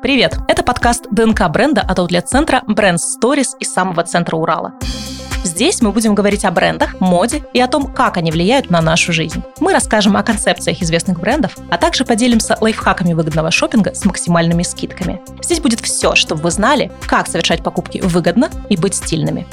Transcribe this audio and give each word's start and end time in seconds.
Привет! 0.00 0.38
Это 0.46 0.62
подкаст 0.62 1.06
ДНК 1.10 1.48
бренда 1.48 1.80
от 1.80 1.98
аутлет-центра 1.98 2.62
Brand 2.68 2.98
Stories 2.98 3.48
из 3.58 3.72
самого 3.72 4.04
центра 4.04 4.36
Урала. 4.36 4.74
Здесь 5.42 5.82
мы 5.82 5.90
будем 5.90 6.14
говорить 6.14 6.44
о 6.44 6.52
брендах, 6.52 7.00
моде 7.00 7.42
и 7.52 7.60
о 7.60 7.66
том, 7.66 7.92
как 7.92 8.16
они 8.16 8.30
влияют 8.30 8.70
на 8.70 8.80
нашу 8.80 9.12
жизнь. 9.12 9.42
Мы 9.58 9.72
расскажем 9.72 10.16
о 10.16 10.22
концепциях 10.22 10.80
известных 10.82 11.18
брендов, 11.18 11.56
а 11.68 11.78
также 11.78 12.04
поделимся 12.04 12.56
лайфхаками 12.60 13.12
выгодного 13.12 13.50
шопинга 13.50 13.92
с 13.92 14.04
максимальными 14.04 14.62
скидками. 14.62 15.20
Здесь 15.42 15.60
будет 15.60 15.80
все, 15.80 16.14
чтобы 16.14 16.42
вы 16.42 16.52
знали, 16.52 16.92
как 17.06 17.26
совершать 17.26 17.64
покупки 17.64 17.98
выгодно 17.98 18.50
и 18.68 18.76
быть 18.76 18.94
стильными. 18.94 19.48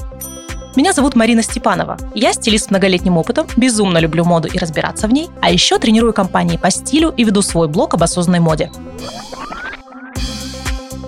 Меня 0.75 0.93
зовут 0.93 1.15
Марина 1.15 1.41
Степанова. 1.41 1.97
Я 2.13 2.33
стилист 2.33 2.67
с 2.67 2.69
многолетним 2.69 3.17
опытом, 3.17 3.47
безумно 3.55 3.97
люблю 3.97 4.25
моду 4.25 4.47
и 4.47 4.57
разбираться 4.59 5.07
в 5.07 5.13
ней, 5.13 5.29
а 5.41 5.49
еще 5.49 5.79
тренирую 5.79 6.13
компании 6.13 6.57
по 6.57 6.69
стилю 6.69 7.13
и 7.15 7.23
веду 7.23 7.41
свой 7.41 7.67
блог 7.67 7.93
об 7.93 8.03
осознанной 8.03 8.41
моде. 8.41 8.69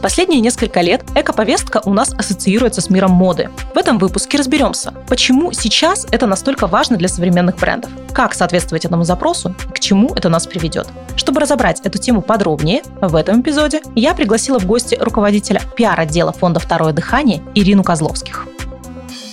Последние 0.07 0.39
несколько 0.39 0.79
лет 0.79 1.03
эко-повестка 1.15 1.81
у 1.83 1.93
нас 1.93 2.13
ассоциируется 2.13 2.79
с 2.79 2.89
миром 2.89 3.11
моды. 3.11 3.49
В 3.75 3.77
этом 3.77 3.97
выпуске 3.97 4.37
разберемся, 4.37 4.93
почему 5.09 5.51
сейчас 5.51 6.07
это 6.09 6.25
настолько 6.27 6.65
важно 6.65 6.95
для 6.95 7.09
современных 7.09 7.57
брендов, 7.57 7.91
как 8.13 8.33
соответствовать 8.33 8.85
этому 8.85 9.03
запросу 9.03 9.53
и 9.67 9.73
к 9.73 9.81
чему 9.81 10.15
это 10.15 10.29
нас 10.29 10.47
приведет. 10.47 10.87
Чтобы 11.17 11.41
разобрать 11.41 11.81
эту 11.81 11.97
тему 11.97 12.21
подробнее, 12.21 12.83
в 13.01 13.17
этом 13.17 13.41
эпизоде 13.41 13.81
я 13.95 14.13
пригласила 14.13 14.61
в 14.61 14.65
гости 14.65 14.95
руководителя 14.97 15.61
пиар-отдела 15.75 16.31
фонда 16.31 16.61
«Второе 16.61 16.93
дыхание» 16.93 17.43
Ирину 17.53 17.83
Козловских. 17.83 18.47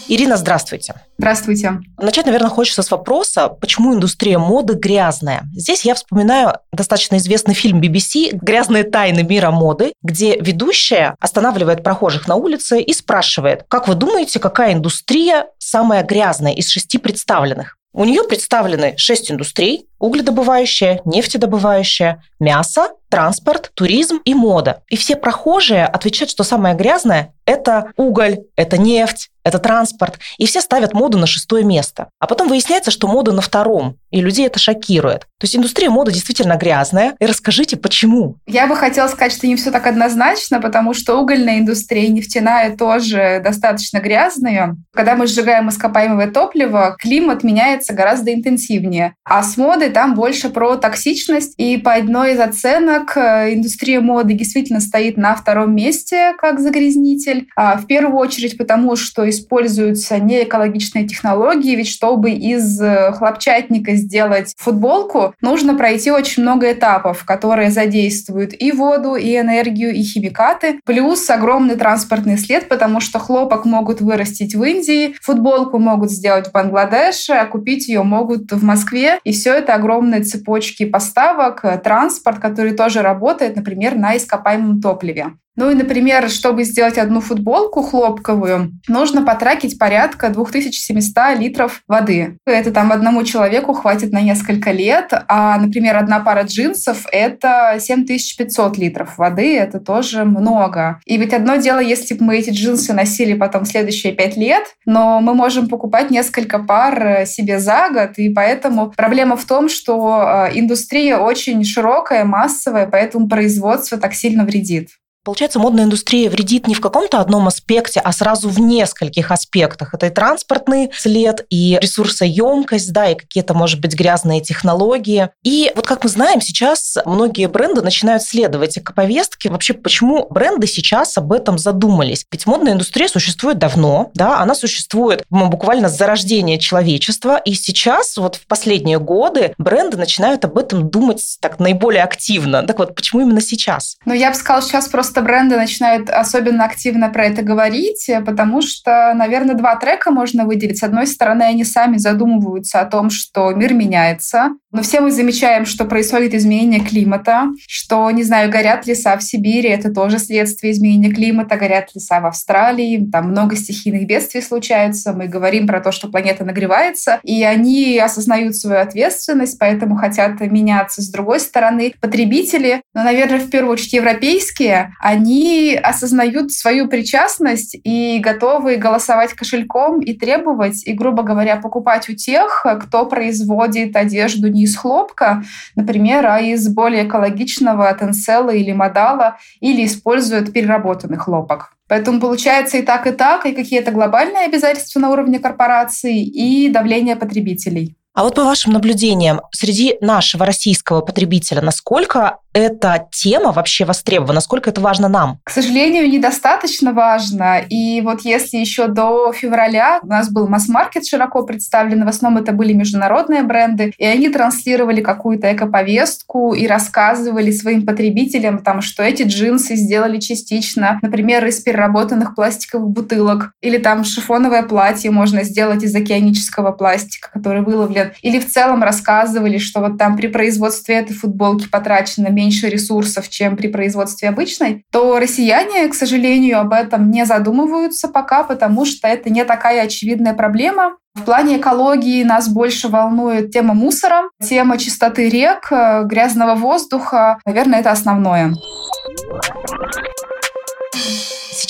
Ирина, 0.09 0.37
здравствуйте. 0.37 0.95
Здравствуйте. 1.19 1.81
Начать, 1.99 2.27
наверное, 2.27 2.51
хочется 2.51 2.83
с 2.83 2.91
вопроса, 2.91 3.49
почему 3.49 3.95
индустрия 3.95 4.39
моды 4.39 4.75
грязная. 4.75 5.45
Здесь 5.55 5.85
я 5.85 5.95
вспоминаю 5.95 6.59
достаточно 6.73 7.17
известный 7.17 7.55
фильм 7.55 7.80
BBC 7.80 8.30
«Грязные 8.33 8.85
тайны 8.85 9.23
мира 9.23 9.51
моды», 9.51 9.93
где 10.03 10.37
ведущая 10.37 11.16
останавливает 11.21 11.83
прохожих 11.83 12.29
на 12.29 12.35
улице 12.35 12.80
и 12.80 12.93
спрашивает, 12.93 13.65
как 13.69 13.88
вы 13.88 13.95
думаете, 13.95 14.38
какая 14.41 14.74
индустрия 14.74 15.46
самая 15.59 16.05
грязная 16.05 16.52
из 16.52 16.68
шести 16.68 16.99
представленных? 16.99 17.79
У 17.96 18.05
нее 18.05 18.24
представлены 18.24 18.95
шесть 18.96 19.30
индустрий, 19.30 19.87
угледобывающая, 20.05 21.01
нефтедобывающая, 21.07 22.23
мясо, 22.38 22.91
транспорт, 23.15 23.71
туризм 23.74 24.21
и 24.24 24.35
мода. 24.35 24.83
И 24.88 24.96
все 24.96 25.15
прохожие 25.15 25.87
отвечают, 25.87 26.30
что 26.30 26.43
самое 26.43 26.74
грязное– 26.74 27.33
это 27.46 27.93
уголь, 27.96 28.38
это 28.57 28.77
нефть, 28.77 29.30
это 29.45 29.59
транспорт. 29.59 30.19
И 30.38 30.46
все 30.46 30.61
ставят 30.61 30.95
моду 30.95 31.19
на 31.19 31.27
шестое 31.27 31.63
место. 31.63 32.09
А 32.19 32.27
потом 32.27 32.49
выясняется, 32.49 32.91
что 32.91 33.07
мода 33.07 33.33
на 33.33 33.43
втором. 33.43 33.99
И 34.11 34.21
людей 34.21 34.46
это 34.46 34.59
шокирует. 34.59 35.21
То 35.38 35.45
есть 35.45 35.55
индустрия 35.55 35.91
моды 35.91 36.11
действительно 36.11 36.57
грязная. 36.57 37.15
И 37.21 37.27
расскажите, 37.27 37.77
почему? 37.77 38.37
Я 38.46 38.66
бы 38.66 38.74
хотела 38.74 39.07
сказать, 39.09 39.33
что 39.33 39.46
не 39.46 39.57
все 39.57 39.71
так 39.71 39.87
однозначно, 39.87 40.61
потому 40.61 40.95
что 40.95 41.18
угольная 41.18 41.59
индустрия 41.59 42.07
и 42.07 42.13
нефтяная 42.13 42.77
тоже 42.77 43.41
достаточно 43.45 43.99
грязные. 43.99 44.77
Когда 44.93 45.15
мы 45.15 45.27
сжигаем 45.27 45.68
ископаемое 45.68 46.30
топливо, 46.30 46.96
климат 46.99 47.45
меняется 47.45 47.93
гораздо 47.93 48.33
интенсивнее. 48.33 49.15
А 49.24 49.43
с 49.43 49.57
модой 49.59 49.91
там 49.95 50.14
больше 50.14 50.50
про 50.50 50.76
токсичность. 50.76 51.54
И 51.56 51.78
по 51.78 51.95
одной 51.95 52.34
из 52.34 52.40
оценок 52.40 53.16
э, 53.16 53.54
индустрия 53.54 54.00
моды 54.00 54.34
действительно 54.34 54.80
стоит 54.80 55.16
на 55.16 55.34
втором 55.34 55.74
месте 55.74 56.34
как 56.38 56.60
загрязнитель. 56.60 57.48
А 57.56 57.78
в 57.78 57.87
первую 57.87 58.18
очередь 58.18 58.59
потому, 58.59 58.96
что 58.96 59.28
используются 59.28 60.18
неэкологичные 60.18 61.06
технологии, 61.06 61.76
ведь 61.76 61.88
чтобы 61.88 62.32
из 62.32 62.80
э, 62.80 63.12
хлопчатника 63.12 63.95
сделать 63.95 64.54
футболку, 64.59 65.34
нужно 65.41 65.75
пройти 65.75 66.10
очень 66.10 66.42
много 66.42 66.72
этапов, 66.72 67.25
которые 67.25 67.70
задействуют 67.70 68.53
и 68.59 68.72
воду, 68.72 69.15
и 69.15 69.37
энергию, 69.38 69.94
и 69.94 70.03
химикаты, 70.03 70.81
плюс 70.84 71.28
огромный 71.31 71.76
транспортный 71.76 72.37
след, 72.37 72.69
потому 72.69 73.00
что 73.00 73.19
хлопок 73.19 73.65
могут 73.65 74.00
вырастить 74.00 74.54
в 74.54 74.62
Индии, 74.62 75.15
футболку 75.22 75.78
могут 75.78 76.10
сделать 76.10 76.49
в 76.49 76.53
Бангладеше, 76.53 77.34
а 77.34 77.47
купить 77.47 77.88
ее 77.88 78.03
могут 78.03 78.50
в 78.53 78.65
Москве, 78.65 79.21
и 79.25 79.33
все 79.33 79.54
это 79.54 79.74
огромные 79.75 80.23
цепочки 80.23 80.85
поставок, 80.85 81.65
э, 81.65 81.79
транспорт, 81.79 82.39
который 82.39 82.73
тоже 82.73 83.03
работает, 83.03 83.57
например, 83.57 83.97
на 83.97 84.17
ископаемом 84.17 84.81
топливе. 84.81 85.35
Ну 85.56 85.70
и, 85.70 85.75
например, 85.75 86.28
чтобы 86.31 86.65
сделать 86.65 86.98
одну 86.98 87.20
футболку 87.20 87.82
хлопковую, 87.82 88.72
нужно 88.88 89.22
потратить 89.22 89.78
порядка 89.78 90.28
2700 90.28 91.38
литров 91.38 91.82
воды. 91.87 92.38
Это 92.44 92.72
там 92.72 92.91
одному 92.91 93.22
человеку 93.25 93.72
хватит 93.72 94.12
на 94.12 94.20
несколько 94.20 94.72
лет, 94.72 95.12
а, 95.28 95.59
например, 95.59 95.97
одна 95.97 96.20
пара 96.20 96.42
джинсов— 96.42 97.06
это 97.12 97.76
7500 97.78 98.78
литров 98.78 99.16
воды, 99.19 99.56
это 99.56 99.78
тоже 99.78 100.25
много. 100.25 101.00
И 101.06 101.16
ведь 101.16 101.32
одно 101.32 101.56
дело, 101.56 101.78
если 101.78 102.15
бы 102.15 102.25
мы 102.25 102.38
эти 102.38 102.50
джинсы 102.50 102.92
носили 102.92 103.34
потом 103.34 103.65
следующие 103.65 104.12
пять 104.12 104.36
лет, 104.36 104.65
но 104.86 105.21
мы 105.21 105.34
можем 105.34 105.69
покупать 105.69 106.10
несколько 106.10 106.59
пар 106.59 107.06
э, 107.06 107.26
себе 107.26 107.59
за 107.59 107.91
год, 107.91 108.19
и 108.19 108.28
поэтому 108.28 108.91
проблема 108.91 109.36
в 109.36 109.44
том, 109.44 109.69
что 109.69 110.48
э, 110.48 110.59
индустрия 110.59 111.19
очень 111.19 111.65
широкая, 111.65 112.25
массовая, 112.25 112.86
поэтому 112.86 113.28
производство 113.28 113.98
так 113.98 114.15
сильно 114.15 114.44
вредит. 114.44 114.91
Получается, 115.25 115.59
модная 115.59 115.85
индустрия 115.85 116.29
вредит 116.29 116.67
не 116.67 116.75
в 116.75 116.81
каком-то 116.81 117.19
одном 117.19 117.49
аспекте, 117.49 118.01
а 118.01 118.12
сразу 118.12 118.51
в 118.51 118.61
нескольких 118.61 119.31
аспектах. 119.31 119.95
Это 119.95 120.07
и 120.07 120.11
транспортный 120.11 120.91
след, 120.95 121.47
и 121.49 121.79
ресурсоемкость, 121.81 122.93
да, 122.93 123.09
и 123.09 123.15
какие-то, 123.15 123.55
может 123.55 123.81
быть, 123.81 123.95
грязные 123.95 124.43
технологии. 124.43 125.31
И 125.43 125.73
вот 125.75 125.87
как 125.87 126.05
мы 126.05 126.11
знаем, 126.11 126.43
сейчас 126.43 126.99
многие 127.07 127.47
бренды 127.47 127.81
начинают 127.81 128.23
следовать 128.23 128.77
эко-повестке. 128.77 129.49
Вообще, 129.49 129.73
почему 129.73 130.27
бренды 130.29 130.67
сейчас 130.67 131.17
об 131.17 131.33
этом 131.33 131.57
задумались? 131.57 132.27
Ведь 132.31 132.47
модная 132.47 132.75
индустрия 132.75 133.09
существует 133.09 133.59
давно, 133.59 134.11
да, 134.15 134.41
она 134.41 134.55
существует 134.55 135.25
буквально 135.31 135.89
с 135.89 135.97
зарождения 135.97 136.59
человечества, 136.59 137.39
и 137.39 137.55
сейчас, 137.55 138.19
вот 138.19 138.37
в 138.37 138.47
последние 138.47 138.99
годы, 138.99 139.55
бренды 139.57 139.97
начинают 139.97 140.45
об 140.45 140.59
этом 140.59 140.91
думать 140.91 141.39
так 141.41 141.59
наиболее 141.59 142.03
активно. 142.03 142.63
Так 142.63 142.79
вот, 142.79 142.95
почему 142.95 143.23
именно 143.23 143.41
сейчас? 143.41 143.97
Ну, 144.05 144.13
я 144.13 144.31
бы 144.31 144.37
сказала, 144.37 144.63
сейчас 144.63 144.89
просто 144.89 145.14
просто 145.15 145.23
бренды 145.23 145.57
начинают 145.57 146.11
особенно 146.11 146.65
активно 146.65 147.09
про 147.09 147.27
это 147.27 147.43
говорить, 147.43 148.11
потому 148.27 148.63
что, 148.63 149.13
наверное, 149.15 149.55
два 149.55 149.77
трека 149.77 150.11
можно 150.11 150.45
выделить. 150.45 150.79
С 150.79 150.83
одной 150.83 151.07
стороны, 151.07 151.45
они 151.45 151.63
сами 151.65 151.99
задумываются 151.99 152.81
о 152.81 152.85
том, 152.85 153.11
что 153.11 153.53
мир 153.53 153.75
меняется, 153.75 154.51
но 154.73 154.83
все 154.83 155.01
мы 155.01 155.13
замечаем, 155.13 155.67
что 155.67 155.85
происходит 155.85 156.35
изменение 156.35 156.81
климата, 156.81 157.45
что, 157.69 158.11
не 158.11 158.25
знаю, 158.25 158.51
горят 158.51 158.89
леса 158.89 159.17
в 159.17 159.23
Сибири, 159.23 159.69
это 159.69 159.93
тоже 159.93 160.19
следствие 160.19 160.73
изменения 160.73 161.13
климата, 161.13 161.57
горят 161.57 161.91
леса 161.95 162.19
в 162.21 162.27
Австралии, 162.27 163.09
там 163.13 163.31
много 163.31 163.55
стихийных 163.55 164.09
бедствий 164.09 164.41
случается, 164.41 165.13
мы 165.13 165.29
говорим 165.29 165.69
про 165.69 165.81
то, 165.81 165.93
что 165.93 166.09
планета 166.09 166.45
нагревается, 166.45 167.21
и 167.23 167.45
они 167.45 167.97
осознают 167.99 168.57
свою 168.57 168.81
ответственность, 168.81 169.61
поэтому 169.61 169.95
хотят 169.95 170.41
меняться. 170.41 171.03
С 171.03 171.09
другой 171.09 171.39
стороны, 171.39 171.95
потребители, 172.01 172.83
ну, 172.95 173.05
наверное, 173.05 173.39
в 173.39 173.51
первую 173.51 173.75
очередь 173.75 173.93
европейские, 173.93 174.93
они 175.04 175.78
осознают 175.82 176.50
свою 176.50 176.88
причастность 176.88 177.76
и 177.84 178.19
готовы 178.20 178.76
голосовать 178.76 179.34
кошельком 179.34 180.00
и 180.00 180.15
требовать, 180.15 180.82
и, 180.87 180.94
грубо 180.94 181.22
говоря, 181.22 181.56
покупать 181.56 182.09
у 182.09 182.15
тех, 182.15 182.65
кто 182.81 183.04
производит 183.04 183.97
одежду 183.97 184.48
не 184.48 184.62
из 184.62 184.75
хлопка, 184.78 185.44
например, 185.76 186.25
а 186.26 186.41
из 186.41 186.66
более 186.70 187.06
экологичного 187.06 187.92
тенсела 187.92 188.48
или 188.48 188.72
модала, 188.72 189.37
или 189.60 189.84
используют 189.84 190.54
переработанный 190.54 191.19
хлопок. 191.19 191.76
Поэтому 191.86 192.19
получается 192.19 192.78
и 192.78 192.82
так, 192.82 193.06
и 193.06 193.10
так, 193.12 193.44
и 193.44 193.53
какие-то 193.53 193.91
глобальные 193.91 194.47
обязательства 194.47 195.00
на 195.00 195.10
уровне 195.10 195.38
корпораций, 195.38 196.22
и 196.22 196.71
давление 196.71 197.16
потребителей. 197.16 197.98
А 198.15 198.23
вот 198.23 198.37
по 198.37 198.45
вашим 198.45 198.73
наблюдениям, 198.73 199.41
среди 199.51 199.97
нашего 200.01 200.47
российского 200.47 201.01
потребителя, 201.01 201.61
насколько 201.61 202.39
эта 202.53 203.09
тема 203.11 203.51
вообще 203.51 203.84
востребована, 203.84 204.34
насколько 204.34 204.71
это 204.71 204.81
важно 204.81 205.09
нам? 205.09 205.41
К 205.43 205.51
сожалению, 205.51 206.09
недостаточно 206.09 206.93
важно. 206.93 207.59
И 207.69 208.01
вот 208.03 208.21
если 208.21 208.59
еще 208.59 208.87
до 208.87 209.33
февраля 209.33 209.99
у 210.05 210.07
нас 210.07 210.31
был 210.31 210.47
масс-маркет 210.47 211.05
широко 211.05 211.43
представлен, 211.43 212.05
в 212.05 212.09
основном 212.09 212.41
это 212.41 212.53
были 212.53 212.72
международные 212.72 213.43
бренды, 213.43 213.93
и 213.99 214.05
они 214.05 214.28
транслировали 214.28 215.01
какую-то 215.01 215.53
эко-повестку 215.53 216.55
и 216.55 216.69
рассказывали 216.69 217.51
своим 217.51 217.84
потребителям, 217.84 218.60
там, 218.60 218.81
что 218.81 219.03
эти 219.03 219.25
джинсы 219.25 219.75
сделали 219.75 220.21
частично, 220.21 221.01
например, 221.03 221.45
из 221.47 221.59
переработанных 221.59 222.37
пластиковых 222.37 222.89
бутылок, 222.89 223.51
или 223.60 223.78
там 223.78 224.05
шифоновое 224.05 224.63
платье 224.63 225.10
можно 225.10 225.43
сделать 225.43 225.83
из 225.83 225.93
океанического 225.97 226.71
пластика, 226.71 227.31
который 227.33 227.63
выловлен 227.63 228.03
лет. 228.04 228.16
Или 228.22 228.39
в 228.39 228.51
целом 228.51 228.83
рассказывали, 228.83 229.59
что 229.59 229.80
вот 229.80 229.98
там 229.98 230.16
при 230.16 230.28
производстве 230.28 230.97
этой 230.97 231.15
футболки 231.15 231.68
потрачено 231.68 232.28
меньше 232.28 232.68
ресурсов, 232.68 233.28
чем 233.28 233.56
при 233.56 233.68
производстве 233.68 234.28
обычной, 234.28 234.84
то 234.91 235.18
россияне, 235.18 235.89
к 235.89 235.95
сожалению, 235.95 236.60
об 236.60 236.72
этом 236.72 237.10
не 237.10 237.24
задумываются 237.27 238.09
пока, 238.09 238.45
потому 238.45 238.84
что 238.84 239.09
это 239.09 239.30
не 239.30 239.45
такая 239.45 239.83
очевидная 239.83 240.34
проблема. 240.34 240.97
В 241.15 241.22
плане 241.22 241.59
экологии 241.59 242.24
нас 242.24 242.48
больше 242.48 242.89
волнует 242.89 243.53
тема 243.53 243.72
мусора, 243.72 244.30
тема 244.42 244.78
чистоты 244.78 245.28
рек, 245.28 245.71
э, 245.71 246.03
грязного 246.04 246.57
воздуха. 246.57 247.39
Наверное, 247.47 247.80
это 247.80 247.92
основное. 247.92 248.53